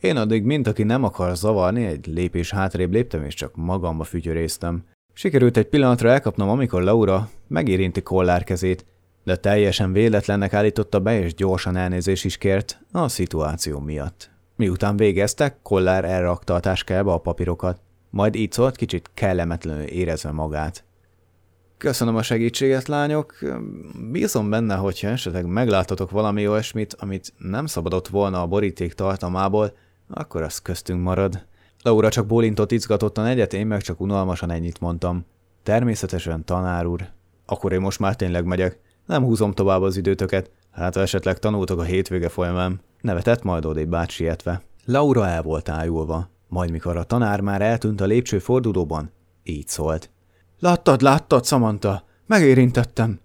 Én 0.00 0.16
addig, 0.16 0.44
mint 0.44 0.66
aki 0.66 0.82
nem 0.82 1.04
akar 1.04 1.36
zavarni, 1.36 1.84
egy 1.84 2.06
lépés 2.06 2.50
hátrébb 2.50 2.92
léptem, 2.92 3.24
és 3.24 3.34
csak 3.34 3.54
magamba 3.54 4.04
fütyöréztem. 4.04 4.84
Sikerült 5.12 5.56
egy 5.56 5.66
pillanatra 5.66 6.10
elkapnom, 6.10 6.48
amikor 6.48 6.82
Laura 6.82 7.28
megérinti 7.46 8.02
kollár 8.02 8.44
kezét, 8.44 8.86
de 9.24 9.36
teljesen 9.36 9.92
véletlennek 9.92 10.52
állította 10.52 11.00
be, 11.00 11.20
és 11.20 11.34
gyorsan 11.34 11.76
elnézés 11.76 12.24
is 12.24 12.36
kért 12.36 12.80
a 12.92 13.08
szituáció 13.08 13.80
miatt. 13.80 14.30
Miután 14.56 14.96
végeztek, 14.96 15.56
Kollár 15.62 16.04
elrakta 16.04 16.54
a 16.54 16.60
táskába 16.60 17.14
a 17.14 17.18
papírokat, 17.18 17.80
majd 18.10 18.34
így 18.34 18.52
szólt 18.52 18.76
kicsit 18.76 19.10
kellemetlenül 19.14 19.84
érezve 19.84 20.30
magát. 20.30 20.84
Köszönöm 21.78 22.16
a 22.16 22.22
segítséget, 22.22 22.86
lányok. 22.86 23.38
Bízom 24.10 24.50
benne, 24.50 24.74
hogyha 24.74 25.08
esetleg 25.08 25.46
meglátotok 25.46 26.10
valami 26.10 26.48
olyasmit, 26.48 26.94
amit 26.98 27.32
nem 27.38 27.66
szabadott 27.66 28.08
volna 28.08 28.42
a 28.42 28.46
boríték 28.46 28.92
tartalmából, 28.92 29.72
akkor 30.08 30.42
az 30.42 30.58
köztünk 30.58 31.02
marad. 31.02 31.46
Laura 31.82 32.08
csak 32.08 32.26
bólintott 32.26 32.72
izgatottan 32.72 33.26
egyet, 33.26 33.52
én 33.52 33.66
meg 33.66 33.82
csak 33.82 34.00
unalmasan 34.00 34.50
ennyit 34.50 34.80
mondtam. 34.80 35.24
Természetesen, 35.62 36.44
tanár 36.44 36.86
úr. 36.86 37.08
Akkor 37.46 37.72
én 37.72 37.80
most 37.80 37.98
már 37.98 38.16
tényleg 38.16 38.44
megyek. 38.44 38.80
Nem 39.06 39.22
húzom 39.22 39.52
tovább 39.52 39.82
az 39.82 39.96
időtöket, 39.96 40.50
hát 40.70 40.94
ha 40.94 41.00
esetleg 41.00 41.38
tanultok 41.38 41.78
a 41.78 41.82
hétvége 41.82 42.28
folyamán. 42.28 42.80
Nevetett 43.00 43.42
majd 43.42 43.64
odébb 43.64 43.88
bácsi 43.88 44.14
sietve. 44.14 44.62
Laura 44.84 45.26
el 45.26 45.42
volt 45.42 45.68
ájulva, 45.68 46.28
majd 46.48 46.70
mikor 46.70 46.96
a 46.96 47.04
tanár 47.04 47.40
már 47.40 47.62
eltűnt 47.62 48.00
a 48.00 48.04
lépcső 48.04 48.38
fordulóban, 48.38 49.10
így 49.42 49.68
szólt. 49.68 50.10
Láttad, 50.58 51.02
láttad, 51.02 51.46
Samantha? 51.46 52.02
Megérintettem, 52.26 53.20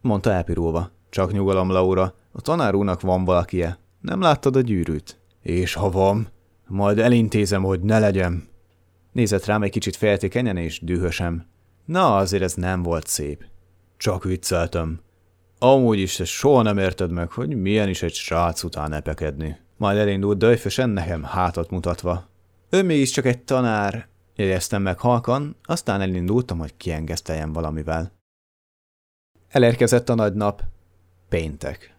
mondta 0.00 0.30
elpirulva. 0.30 0.90
Csak 1.10 1.32
nyugalom, 1.32 1.70
Laura, 1.70 2.14
a 2.32 2.40
tanár 2.40 2.74
úrnak 2.74 3.00
van 3.00 3.24
valakie. 3.24 3.78
Nem 4.00 4.20
láttad 4.20 4.56
a 4.56 4.60
gyűrűt? 4.60 5.18
És 5.44 5.74
ha 5.74 5.90
van, 5.90 6.28
majd 6.66 6.98
elintézem, 6.98 7.62
hogy 7.62 7.80
ne 7.80 7.98
legyen. 7.98 8.48
Nézett 9.12 9.44
rám 9.44 9.62
egy 9.62 9.70
kicsit 9.70 9.96
féltékenyen 9.96 10.56
és 10.56 10.80
dühösem. 10.80 11.46
Na, 11.84 12.16
azért 12.16 12.42
ez 12.42 12.54
nem 12.54 12.82
volt 12.82 13.06
szép. 13.06 13.44
Csak 13.96 14.24
vicceltem. 14.24 15.00
Amúgy 15.58 15.98
is 15.98 16.16
te 16.16 16.24
soha 16.24 16.62
nem 16.62 16.78
érted 16.78 17.10
meg, 17.10 17.30
hogy 17.30 17.56
milyen 17.56 17.88
is 17.88 18.02
egy 18.02 18.14
srác 18.14 18.62
után 18.62 18.92
epekedni. 18.92 19.56
Majd 19.76 19.96
elindult 19.96 20.38
döjfösen 20.38 20.90
nekem 20.90 21.22
hátat 21.22 21.70
mutatva. 21.70 22.28
Ő 22.70 22.82
mégiscsak 22.82 23.24
egy 23.24 23.42
tanár, 23.42 24.08
jegyeztem 24.36 24.82
meg 24.82 24.98
halkan, 24.98 25.56
aztán 25.62 26.00
elindultam, 26.00 26.58
hogy 26.58 26.76
kiengeszteljem 26.76 27.52
valamivel. 27.52 28.12
Elérkezett 29.48 30.08
a 30.08 30.14
nagy 30.14 30.34
nap. 30.34 30.62
Péntek. 31.28 31.93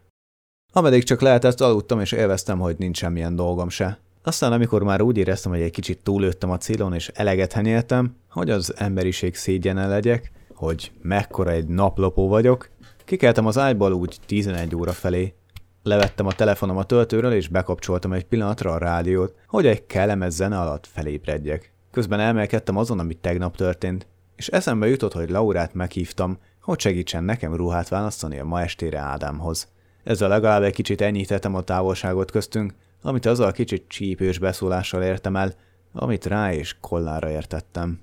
Ameddig 0.76 1.02
csak 1.02 1.20
lehetett, 1.20 1.60
aludtam 1.60 2.00
és 2.00 2.12
élveztem, 2.12 2.58
hogy 2.58 2.76
nincs 2.78 2.96
semmilyen 2.96 3.36
dolgom 3.36 3.68
se. 3.68 3.98
Aztán 4.22 4.52
amikor 4.52 4.82
már 4.82 5.00
úgy 5.00 5.16
éreztem, 5.16 5.52
hogy 5.52 5.60
egy 5.60 5.70
kicsit 5.70 5.98
túlőttem 6.02 6.50
a 6.50 6.56
célon 6.56 6.94
és 6.94 7.10
eleget 7.14 7.52
henyéltem, 7.52 8.16
hogy 8.30 8.50
az 8.50 8.74
emberiség 8.76 9.34
szégyene 9.34 9.86
legyek, 9.86 10.32
hogy 10.54 10.92
mekkora 11.02 11.50
egy 11.50 11.66
naplopó 11.66 12.28
vagyok, 12.28 12.68
kikeltem 13.04 13.46
az 13.46 13.58
ágyból 13.58 13.92
úgy 13.92 14.16
11 14.26 14.76
óra 14.76 14.92
felé. 14.92 15.34
Levettem 15.82 16.26
a 16.26 16.32
telefonom 16.32 16.76
a 16.76 16.84
töltőről 16.84 17.32
és 17.32 17.48
bekapcsoltam 17.48 18.12
egy 18.12 18.24
pillanatra 18.24 18.72
a 18.72 18.78
rádiót, 18.78 19.34
hogy 19.46 19.66
egy 19.66 19.86
kellemes 19.86 20.32
zene 20.32 20.60
alatt 20.60 20.86
felébredjek. 20.86 21.72
Közben 21.90 22.20
elmelkedtem 22.20 22.76
azon, 22.76 22.98
ami 22.98 23.14
tegnap 23.14 23.56
történt, 23.56 24.06
és 24.34 24.48
eszembe 24.48 24.88
jutott, 24.88 25.12
hogy 25.12 25.30
Laurát 25.30 25.74
meghívtam, 25.74 26.38
hogy 26.60 26.80
segítsen 26.80 27.24
nekem 27.24 27.54
ruhát 27.54 27.88
választani 27.88 28.38
a 28.38 28.44
ma 28.44 28.60
estére 28.60 28.98
Ádámhoz. 28.98 29.74
Ezzel 30.06 30.28
legalább 30.28 30.62
egy 30.62 30.74
kicsit 30.74 31.00
enyhítettem 31.00 31.54
a 31.54 31.62
távolságot 31.62 32.30
köztünk, 32.30 32.74
amit 33.02 33.26
azzal 33.26 33.48
a 33.48 33.52
kicsit 33.52 33.84
csípős 33.88 34.38
beszólással 34.38 35.02
értem 35.02 35.36
el, 35.36 35.54
amit 35.92 36.26
rá 36.26 36.52
és 36.52 36.76
kollára 36.80 37.30
értettem. 37.30 38.00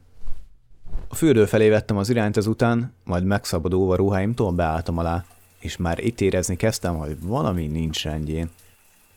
A 1.07 1.15
fürdő 1.15 1.45
felé 1.45 1.69
vettem 1.69 1.97
az 1.97 2.09
irányt 2.09 2.37
ezután, 2.37 2.93
majd 3.03 3.23
megszabadulva 3.23 3.95
ruháimtól 3.95 4.51
beálltam 4.51 4.97
alá, 4.97 5.25
és 5.59 5.77
már 5.77 5.99
itt 5.99 6.21
érezni 6.21 6.55
kezdtem, 6.55 6.97
hogy 6.97 7.21
valami 7.21 7.67
nincs 7.67 8.03
rendjén. 8.03 8.49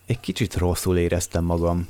Egy 0.06 0.20
kicsit 0.20 0.54
rosszul 0.54 0.98
éreztem 0.98 1.44
magam. 1.44 1.88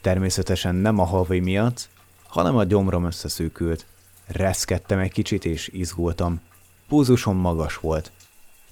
Természetesen 0.00 0.74
nem 0.74 0.98
a 0.98 1.04
havi 1.04 1.40
miatt, 1.40 1.88
hanem 2.28 2.56
a 2.56 2.64
gyomrom 2.64 3.04
összeszűkült. 3.04 3.86
Reszkedtem 4.26 4.98
egy 4.98 5.12
kicsit 5.12 5.44
és 5.44 5.68
izgultam. 5.72 6.40
Púzusom 6.88 7.36
magas 7.36 7.76
volt. 7.76 8.12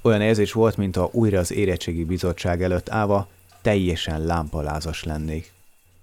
Olyan 0.02 0.20
érzés 0.20 0.52
volt, 0.52 0.76
mintha 0.76 1.08
újra 1.12 1.38
az 1.38 1.52
érettségi 1.52 2.04
bizottság 2.04 2.62
előtt 2.62 2.90
állva 2.90 3.28
teljesen 3.62 4.24
lámpalázas 4.24 5.04
lennék. 5.04 5.52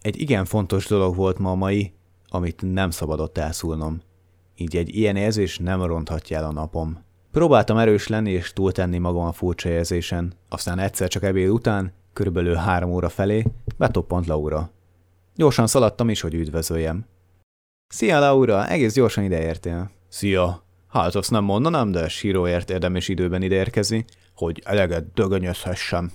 Egy 0.01 0.21
igen 0.21 0.45
fontos 0.45 0.85
dolog 0.85 1.15
volt 1.15 1.37
ma 1.37 1.51
a 1.51 1.55
mai, 1.55 1.91
amit 2.29 2.73
nem 2.73 2.89
szabadott 2.89 3.37
elszúlnom. 3.37 4.01
Így 4.55 4.75
egy 4.77 4.95
ilyen 4.95 5.15
érzés 5.15 5.57
nem 5.57 5.83
ronthatja 5.83 6.37
el 6.37 6.43
a 6.43 6.51
napom. 6.51 6.97
Próbáltam 7.31 7.77
erős 7.77 8.07
lenni 8.07 8.31
és 8.31 8.53
túltenni 8.53 8.97
magam 8.97 9.25
a 9.25 9.31
furcsa 9.31 9.69
érzésen, 9.69 10.33
aztán 10.49 10.79
egyszer 10.79 11.07
csak 11.07 11.23
ebéd 11.23 11.49
után, 11.49 11.91
körülbelül 12.13 12.55
három 12.55 12.91
óra 12.91 13.09
felé, 13.09 13.45
betoppant 13.77 14.25
Laura. 14.25 14.69
Gyorsan 15.35 15.67
szaladtam 15.67 16.09
is, 16.09 16.21
hogy 16.21 16.33
üdvözöljem. 16.33 17.05
Szia, 17.87 18.19
Laura, 18.19 18.67
egész 18.67 18.93
gyorsan 18.93 19.23
ideértél. 19.23 19.89
Szia. 20.07 20.63
Hát 20.89 21.15
azt 21.15 21.31
nem 21.31 21.43
mondanám, 21.43 21.91
de 21.91 22.07
síróért 22.07 22.69
érdemes 22.69 23.07
időben 23.07 23.41
ideérkezni, 23.41 24.05
hogy 24.35 24.61
eleget 24.65 25.13
dögönyözhessem. 25.13 26.11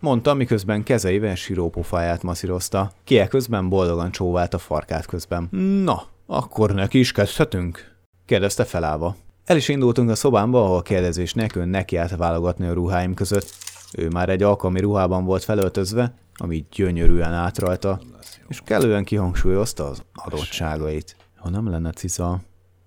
Mondta, 0.00 0.34
miközben 0.34 0.82
kezeivel 0.82 1.34
sírópofáját 1.34 2.22
masszírozta. 2.22 2.92
Kie 3.04 3.28
közben 3.28 3.68
boldogan 3.68 4.10
csóvált 4.10 4.54
a 4.54 4.58
farkát 4.58 5.06
közben. 5.06 5.48
Na, 5.84 6.02
akkor 6.26 6.74
neki 6.74 6.98
is 6.98 7.12
kezdhetünk? 7.12 7.94
kérdezte 8.26 8.64
felállva. 8.64 9.16
El 9.44 9.56
is 9.56 9.68
indultunk 9.68 10.10
a 10.10 10.14
szobámba, 10.14 10.64
ahol 10.64 10.82
kérdezés 10.82 11.34
nélkül 11.34 11.64
nekiállt 11.64 12.16
válogatni 12.16 12.66
a 12.66 12.72
ruháim 12.72 13.14
között. 13.14 13.54
Ő 13.92 14.08
már 14.08 14.28
egy 14.28 14.42
alkalmi 14.42 14.80
ruhában 14.80 15.24
volt 15.24 15.44
felöltözve, 15.44 16.14
ami 16.34 16.66
gyönyörűen 16.70 17.32
át 17.32 17.58
rajta, 17.58 18.00
és 18.48 18.60
kellően 18.64 19.04
kihangsúlyozta 19.04 19.88
az 19.88 20.02
adottságait. 20.14 21.16
Ha 21.36 21.50
nem 21.50 21.70
lenne 21.70 21.90
cica, 21.90 22.40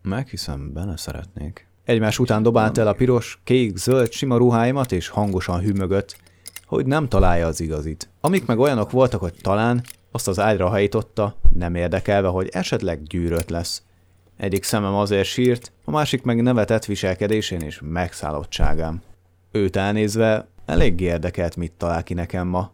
meghiszem, 0.05 0.73
bele 0.73 0.97
szeretnék. 0.97 1.67
Egymás 1.83 2.19
után 2.19 2.43
dobált 2.43 2.77
el 2.77 2.87
a 2.87 2.93
piros, 2.93 3.39
kék, 3.43 3.77
zöld, 3.77 4.11
sima 4.11 4.37
ruháimat, 4.37 4.91
és 4.91 5.07
hangosan 5.07 5.59
hűmögött, 5.59 6.17
hogy 6.65 6.85
nem 6.85 7.07
találja 7.07 7.47
az 7.47 7.61
igazit. 7.61 8.09
Amik 8.21 8.45
meg 8.45 8.59
olyanok 8.59 8.91
voltak, 8.91 9.19
hogy 9.19 9.33
talán 9.41 9.83
azt 10.11 10.27
az 10.27 10.39
ágyra 10.39 10.69
hajította, 10.69 11.35
nem 11.53 11.75
érdekelve, 11.75 12.27
hogy 12.27 12.49
esetleg 12.51 13.03
gyűrött 13.03 13.49
lesz. 13.49 13.83
Egyik 14.37 14.63
szemem 14.63 14.93
azért 14.93 15.27
sírt, 15.27 15.71
a 15.85 15.91
másik 15.91 16.23
meg 16.23 16.41
nevetett 16.41 16.85
viselkedésén 16.85 17.61
és 17.61 17.81
megszállottságám. 17.83 19.01
Őt 19.51 19.75
elnézve 19.75 20.47
elég 20.65 20.99
érdekelt, 20.99 21.55
mit 21.55 21.71
talál 21.71 22.03
ki 22.03 22.13
nekem 22.13 22.47
ma. 22.47 22.71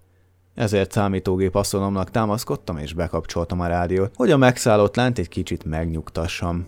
Ezért 0.55 0.91
számítógép 0.91 1.55
asztalomnak 1.55 2.11
támaszkodtam 2.11 2.77
és 2.77 2.93
bekapcsoltam 2.93 3.59
a 3.59 3.67
rádiót, 3.67 4.15
hogy 4.15 4.31
a 4.31 4.37
megszállott 4.37 4.95
lányt 4.95 5.19
egy 5.19 5.29
kicsit 5.29 5.63
megnyugtassam. 5.63 6.67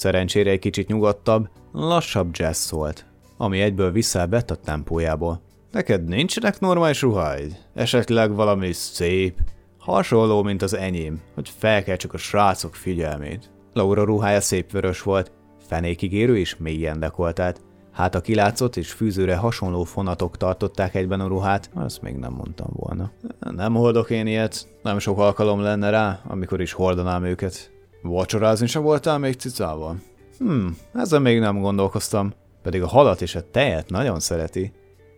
Szerencsére 0.00 0.50
egy 0.50 0.58
kicsit 0.58 0.88
nyugodtabb, 0.88 1.48
lassabb 1.72 2.28
jazz 2.32 2.58
szólt, 2.58 3.06
ami 3.36 3.60
egyből 3.60 3.90
visszabett 3.90 4.50
a 4.50 4.54
tempójából. 4.54 5.40
Neked 5.72 6.04
nincsenek 6.04 6.60
normális 6.60 7.02
ruháid? 7.02 7.56
Esetleg 7.74 8.34
valami 8.34 8.72
szép? 8.72 9.38
Hasonló, 9.78 10.42
mint 10.42 10.62
az 10.62 10.74
enyém, 10.74 11.20
hogy 11.34 11.52
felkeltsük 11.58 12.14
a 12.14 12.18
srácok 12.18 12.74
figyelmét. 12.74 13.50
Laura 13.72 14.04
ruhája 14.04 14.40
szép 14.40 14.70
vörös 14.70 15.02
volt, 15.02 15.32
fenékig 15.68 16.12
érő 16.12 16.38
és 16.38 16.56
mélyen 16.56 17.00
dekoltált. 17.00 17.60
Hát 17.92 18.14
a 18.14 18.20
kilátszott 18.20 18.76
és 18.76 18.92
fűzőre 18.92 19.36
hasonló 19.36 19.84
fonatok 19.84 20.36
tartották 20.36 20.94
egyben 20.94 21.20
a 21.20 21.26
ruhát, 21.26 21.70
azt 21.74 22.02
még 22.02 22.14
nem 22.14 22.32
mondtam 22.32 22.70
volna. 22.72 23.10
Nem 23.38 23.74
hordok 23.74 24.10
én 24.10 24.26
ilyet, 24.26 24.68
nem 24.82 24.98
sok 24.98 25.18
alkalom 25.18 25.60
lenne 25.60 25.90
rá, 25.90 26.20
amikor 26.28 26.60
is 26.60 26.72
hordanám 26.72 27.24
őket. 27.24 27.78
Vacsorázni 28.02 28.66
sem 28.66 28.82
voltál 28.82 29.18
még 29.18 29.34
cicával? 29.34 29.96
Hmm, 30.38 30.76
ezzel 30.94 31.20
még 31.20 31.38
nem 31.38 31.60
gondolkoztam, 31.60 32.32
pedig 32.62 32.82
a 32.82 32.86
halat 32.86 33.22
és 33.22 33.34
a 33.34 33.50
tejet 33.50 33.90
nagyon 33.90 34.20
szereti. 34.20 34.72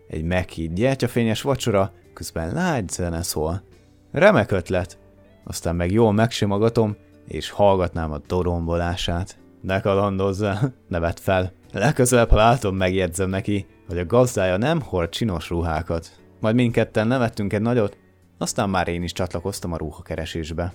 Egy 0.09 0.25
meghitt 0.25 0.75
gyertyafényes 0.75 1.43
vacsora, 1.43 1.93
közben 2.15 2.53
lágy 2.53 2.89
zene 2.89 3.23
szól. 3.23 3.63
Remek 4.13 4.51
ötlet. 4.51 4.99
Aztán 5.45 5.77
meg 5.77 5.91
jól 5.93 6.13
megsimogatom, 6.13 6.97
és 7.27 7.51
hallgatnám 7.51 8.13
a 8.13 8.21
dorombolását. 8.27 9.39
Ne 9.61 9.81
kalandozzál, 9.81 10.75
nevet 10.89 11.21
fel. 11.21 11.53
Legközelebb, 11.73 12.31
ha 12.31 12.37
látom, 12.37 12.77
megjegyzem 12.77 13.29
neki, 13.29 13.67
hogy 13.89 13.99
a 13.99 14.07
gazdája 14.07 14.57
nem 14.57 14.81
hord 14.81 15.09
csinos 15.09 15.49
ruhákat. 15.49 16.11
Majd 16.41 16.55
mindketten 16.55 17.07
nevettünk 17.07 17.53
egy 17.53 17.61
nagyot, 17.61 17.97
aztán 18.39 18.71
már 18.71 18.89
én 18.89 19.03
is 19.03 19.13
csatlakoztam 19.13 19.73
a 19.73 19.77
ruhakeresésbe. 19.77 20.73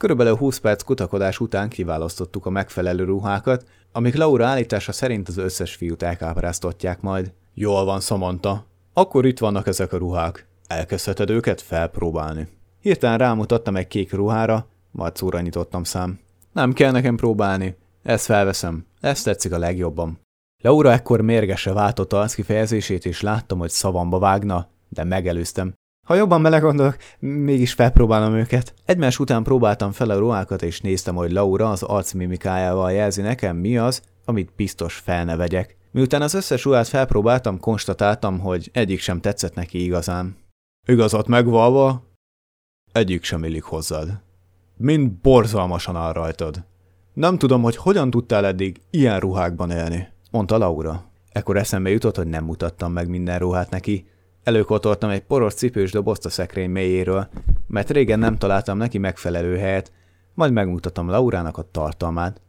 Körülbelül 0.00 0.36
20 0.36 0.58
perc 0.58 0.82
kutakodás 0.82 1.40
után 1.40 1.68
kiválasztottuk 1.68 2.46
a 2.46 2.50
megfelelő 2.50 3.04
ruhákat, 3.04 3.64
amik 3.92 4.14
Laura 4.14 4.46
állítása 4.46 4.92
szerint 4.92 5.28
az 5.28 5.36
összes 5.36 5.74
fiút 5.74 6.02
elkápráztatják 6.02 7.00
majd. 7.00 7.32
Jól 7.54 7.84
van, 7.84 8.00
Samantha. 8.00 8.64
Akkor 8.92 9.26
itt 9.26 9.38
vannak 9.38 9.66
ezek 9.66 9.92
a 9.92 9.96
ruhák. 9.96 10.46
Elkezdheted 10.66 11.30
őket 11.30 11.60
felpróbálni. 11.60 12.48
Hirtelen 12.80 13.18
rámutattam 13.18 13.76
egy 13.76 13.86
kék 13.86 14.12
ruhára, 14.12 14.66
majd 14.90 15.16
szóra 15.16 15.40
nyitottam 15.40 15.84
szám. 15.84 16.18
Nem 16.52 16.72
kell 16.72 16.90
nekem 16.90 17.16
próbálni. 17.16 17.76
Ezt 18.02 18.24
felveszem. 18.24 18.86
Ezt 19.00 19.24
tetszik 19.24 19.52
a 19.52 19.58
legjobban. 19.58 20.20
Laura 20.62 20.92
ekkor 20.92 21.20
mérgese 21.20 21.72
váltotta 21.72 22.20
az 22.20 22.34
kifejezését, 22.34 23.06
és 23.06 23.20
láttam, 23.20 23.58
hogy 23.58 23.70
szavamba 23.70 24.18
vágna, 24.18 24.68
de 24.88 25.04
megelőztem. 25.04 25.74
Ha 26.10 26.16
jobban 26.16 26.42
belegondolok, 26.42 26.96
mégis 27.18 27.72
felpróbálom 27.72 28.34
őket. 28.34 28.74
Egymás 28.84 29.18
után 29.18 29.42
próbáltam 29.42 29.92
fel 29.92 30.10
a 30.10 30.18
ruhákat, 30.18 30.62
és 30.62 30.80
néztem, 30.80 31.14
hogy 31.14 31.32
Laura 31.32 31.70
az 31.70 31.82
arcmimikájával 31.82 32.92
jelzi 32.92 33.22
nekem, 33.22 33.56
mi 33.56 33.78
az, 33.78 34.02
amit 34.24 34.52
biztos 34.56 34.94
fel 34.94 35.24
ne 35.24 35.36
vegyek. 35.36 35.76
Miután 35.90 36.22
az 36.22 36.34
összes 36.34 36.64
ruhát 36.64 36.88
felpróbáltam, 36.88 37.60
konstatáltam, 37.60 38.38
hogy 38.38 38.70
egyik 38.72 39.00
sem 39.00 39.20
tetszett 39.20 39.54
neki 39.54 39.84
igazán. 39.84 40.36
Igazat 40.86 41.26
megvalva, 41.26 42.02
egyik 42.92 43.24
sem 43.24 43.44
illik 43.44 43.62
hozzád. 43.62 44.20
Mind 44.76 45.10
borzalmasan 45.12 45.96
áll 45.96 46.12
rajtad. 46.12 46.64
Nem 47.12 47.38
tudom, 47.38 47.62
hogy 47.62 47.76
hogyan 47.76 48.10
tudtál 48.10 48.46
eddig 48.46 48.80
ilyen 48.90 49.20
ruhákban 49.20 49.70
élni, 49.70 50.08
mondta 50.30 50.58
Laura. 50.58 51.04
Ekkor 51.32 51.56
eszembe 51.56 51.90
jutott, 51.90 52.16
hogy 52.16 52.26
nem 52.26 52.44
mutattam 52.44 52.92
meg 52.92 53.08
minden 53.08 53.38
ruhát 53.38 53.70
neki. 53.70 54.08
Előkotoltam 54.50 55.10
egy 55.10 55.20
poros 55.20 55.54
cipős 55.54 55.90
dobozt 55.90 56.24
a 56.24 56.30
szekrény 56.30 56.70
mélyéről, 56.70 57.28
mert 57.66 57.90
régen 57.90 58.18
nem 58.18 58.36
találtam 58.36 58.76
neki 58.76 58.98
megfelelő 58.98 59.56
helyet, 59.56 59.92
majd 60.34 60.52
megmutatom 60.52 61.08
Laurának 61.08 61.58
a 61.58 61.68
tartalmát. 61.70 62.40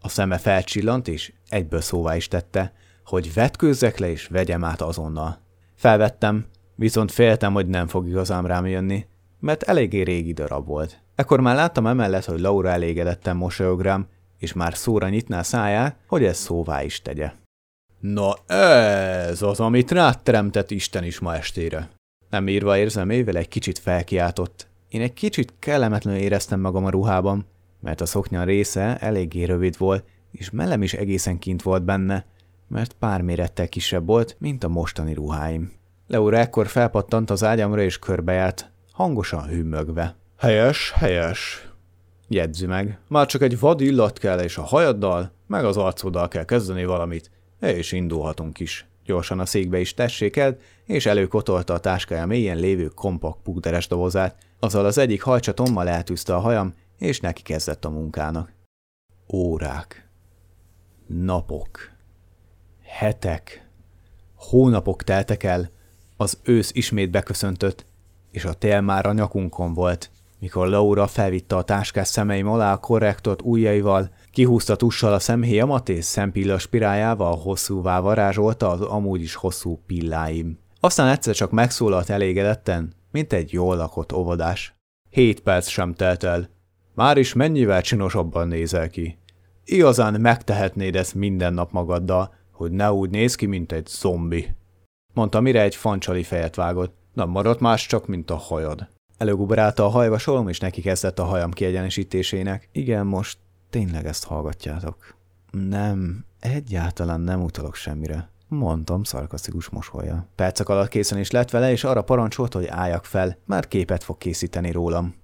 A 0.00 0.08
szeme 0.08 0.38
felcsillant, 0.38 1.08
és 1.08 1.32
egyből 1.48 1.80
szóvá 1.80 2.16
is 2.16 2.28
tette, 2.28 2.72
hogy 3.04 3.34
vetkőzzek 3.34 3.98
le 3.98 4.10
és 4.10 4.26
vegyem 4.26 4.64
át 4.64 4.80
azonnal. 4.80 5.38
Felvettem, 5.74 6.44
viszont 6.74 7.12
féltem, 7.12 7.52
hogy 7.52 7.66
nem 7.66 7.86
fog 7.86 8.08
igazán 8.08 8.44
rám 8.44 8.66
jönni, 8.66 9.06
mert 9.40 9.62
eléggé 9.62 10.00
régi 10.00 10.32
darab 10.32 10.66
volt. 10.66 10.98
Ekkor 11.14 11.40
már 11.40 11.54
láttam 11.54 11.86
emellett, 11.86 12.24
hogy 12.24 12.40
Laura 12.40 12.68
elégedetten 12.68 13.36
mosolyog 13.36 13.80
rám, 13.80 14.06
és 14.38 14.52
már 14.52 14.76
szóra 14.76 15.08
nyitná 15.08 15.42
száját, 15.42 15.96
hogy 16.06 16.24
ez 16.24 16.36
szóvá 16.36 16.82
is 16.82 17.02
tegye. 17.02 17.32
Na 18.00 18.34
ez 18.54 19.42
az, 19.42 19.60
amit 19.60 19.90
rád 19.90 20.22
teremtett 20.22 20.70
Isten 20.70 21.04
is 21.04 21.18
ma 21.18 21.34
estére. 21.34 21.90
Nem 22.30 22.48
írva 22.48 22.78
érzelmével 22.78 23.36
egy 23.36 23.48
kicsit 23.48 23.78
felkiáltott. 23.78 24.66
Én 24.88 25.00
egy 25.00 25.12
kicsit 25.12 25.52
kellemetlenül 25.58 26.20
éreztem 26.20 26.60
magam 26.60 26.84
a 26.84 26.90
ruhában, 26.90 27.46
mert 27.80 28.00
a 28.00 28.06
szoknya 28.06 28.44
része 28.44 28.96
eléggé 28.96 29.44
rövid 29.44 29.78
volt, 29.78 30.04
és 30.30 30.50
mellem 30.50 30.82
is 30.82 30.94
egészen 30.94 31.38
kint 31.38 31.62
volt 31.62 31.82
benne, 31.82 32.24
mert 32.68 32.92
pár 32.92 33.22
mérettel 33.22 33.68
kisebb 33.68 34.06
volt, 34.06 34.36
mint 34.38 34.64
a 34.64 34.68
mostani 34.68 35.14
ruháim. 35.14 35.72
Laura 36.06 36.38
ekkor 36.38 36.66
felpattant 36.66 37.30
az 37.30 37.44
ágyamra 37.44 37.82
és 37.82 37.98
körbejárt, 37.98 38.70
hangosan 38.92 39.48
hümmögve. 39.48 40.16
Helyes, 40.38 40.92
helyes, 40.94 41.68
jegyzi 42.28 42.66
meg. 42.66 42.98
Már 43.08 43.26
csak 43.26 43.42
egy 43.42 43.58
vad 43.58 43.80
illat 43.80 44.18
kell, 44.18 44.40
és 44.40 44.56
a 44.56 44.62
hajaddal, 44.62 45.32
meg 45.46 45.64
az 45.64 45.76
arcoddal 45.76 46.28
kell 46.28 46.44
kezdeni 46.44 46.84
valamit, 46.84 47.30
és 47.74 47.92
indulhatunk 47.92 48.60
is. 48.60 48.86
Gyorsan 49.04 49.40
a 49.40 49.46
székbe 49.46 49.78
is 49.80 49.94
tessékelt, 49.94 50.60
és 50.84 51.06
előkotolta 51.06 51.74
a 51.74 51.78
táskája 51.78 52.26
mélyen 52.26 52.56
lévő 52.56 52.86
kompakt 52.88 53.42
púderes 53.42 53.86
dobozát, 53.86 54.36
azzal 54.60 54.84
az 54.84 54.98
egyik 54.98 55.22
hajcsatommal 55.22 55.88
eltűzte 55.88 56.34
a 56.34 56.40
hajam, 56.40 56.74
és 56.98 57.20
neki 57.20 57.42
kezdett 57.42 57.84
a 57.84 57.90
munkának. 57.90 58.52
Órák. 59.32 60.08
Napok. 61.06 61.90
Hetek. 62.82 63.68
Hónapok 64.34 65.02
teltek 65.02 65.42
el, 65.42 65.70
az 66.16 66.38
ősz 66.42 66.70
ismét 66.74 67.10
beköszöntött, 67.10 67.86
és 68.30 68.44
a 68.44 68.52
tél 68.52 68.80
már 68.80 69.06
a 69.06 69.12
nyakunkon 69.12 69.74
volt, 69.74 70.10
mikor 70.38 70.68
Laura 70.68 71.06
felvitte 71.06 71.56
a 71.56 71.62
táskás 71.62 72.08
szemeim 72.08 72.48
alá 72.48 72.72
a 72.72 72.80
korrektort 72.80 73.42
ujjaival, 73.42 74.10
kihúzta 74.36 74.76
tussal 74.76 75.12
a 75.12 75.18
szemhéjamat 75.18 75.88
és 75.88 76.04
szempilla 76.04 76.58
spirájával 76.58 77.36
hosszúvá 77.36 78.00
varázsolta 78.00 78.70
az 78.70 78.80
amúgy 78.80 79.22
is 79.22 79.34
hosszú 79.34 79.82
pilláim. 79.86 80.58
Aztán 80.80 81.08
egyszer 81.08 81.34
csak 81.34 81.50
megszólalt 81.50 82.10
elégedetten, 82.10 82.92
mint 83.10 83.32
egy 83.32 83.52
jól 83.52 83.76
lakott 83.76 84.12
óvodás. 84.12 84.74
Hét 85.10 85.40
perc 85.40 85.68
sem 85.68 85.94
telt 85.94 86.22
el. 86.24 86.48
Már 86.94 87.16
is 87.16 87.32
mennyivel 87.32 87.82
csinosabban 87.82 88.48
nézel 88.48 88.88
ki. 88.88 89.18
Igazán 89.64 90.20
megtehetnéd 90.20 90.96
ezt 90.96 91.14
minden 91.14 91.54
nap 91.54 91.72
magaddal, 91.72 92.34
hogy 92.52 92.70
ne 92.70 92.92
úgy 92.92 93.10
néz 93.10 93.34
ki, 93.34 93.46
mint 93.46 93.72
egy 93.72 93.86
zombi. 93.86 94.54
Mondta, 95.14 95.40
mire 95.40 95.62
egy 95.62 95.74
fancsali 95.74 96.22
fejet 96.22 96.54
vágott. 96.54 96.96
Nem 97.12 97.28
maradt 97.28 97.60
más 97.60 97.86
csak, 97.86 98.06
mint 98.06 98.30
a 98.30 98.36
hajad. 98.36 98.88
Előgubrálta 99.18 99.84
a 99.84 99.88
hajvasolom, 99.88 100.48
és 100.48 100.58
neki 100.58 100.80
kezdett 100.80 101.18
a 101.18 101.24
hajam 101.24 101.50
kiegyenesítésének. 101.50 102.68
Igen, 102.72 103.06
most 103.06 103.38
tényleg 103.70 104.06
ezt 104.06 104.24
hallgatjátok. 104.24 105.16
Nem, 105.50 106.24
egyáltalán 106.40 107.20
nem 107.20 107.42
utalok 107.42 107.74
semmire. 107.74 108.30
Mondtam 108.48 109.02
szarkasztikus 109.02 109.68
mosolya. 109.68 110.26
Percek 110.34 110.68
alatt 110.68 110.88
készen 110.88 111.18
is 111.18 111.30
lett 111.30 111.50
vele, 111.50 111.70
és 111.70 111.84
arra 111.84 112.02
parancsolt, 112.02 112.52
hogy 112.52 112.66
álljak 112.66 113.04
fel, 113.04 113.38
mert 113.44 113.68
képet 113.68 114.04
fog 114.04 114.18
készíteni 114.18 114.70
rólam. 114.70 115.14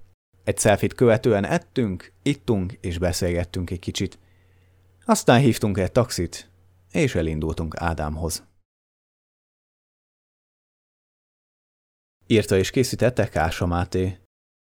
Egy 0.44 0.58
szelfit 0.58 0.94
követően 0.94 1.44
ettünk, 1.44 2.12
ittunk 2.22 2.72
és 2.80 2.98
beszélgettünk 2.98 3.70
egy 3.70 3.78
kicsit. 3.78 4.18
Aztán 5.04 5.40
hívtunk 5.40 5.78
egy 5.78 5.92
taxit, 5.92 6.50
és 6.90 7.14
elindultunk 7.14 7.76
Ádámhoz. 7.76 8.44
Írta 12.26 12.56
és 12.56 12.70
készítette 12.70 13.28
Kása 13.28 13.66
Máté. 13.66 14.18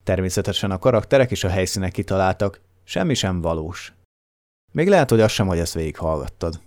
Természetesen 0.04 0.72
a 0.72 0.80
karakterek 0.80 1.32
és 1.32 1.44
a 1.44 1.50
helyszínek 1.50 1.92
kitaláltak, 1.92 2.62
semmi 2.86 3.14
sem 3.14 3.42
valós. 3.42 3.94
Még 4.72 4.88
lehet, 4.88 5.10
hogy 5.10 5.22
az 5.22 5.32
sem, 5.32 5.48
hogy 5.48 5.60
ezt 5.60 5.74
végighallgattad. 5.74 6.62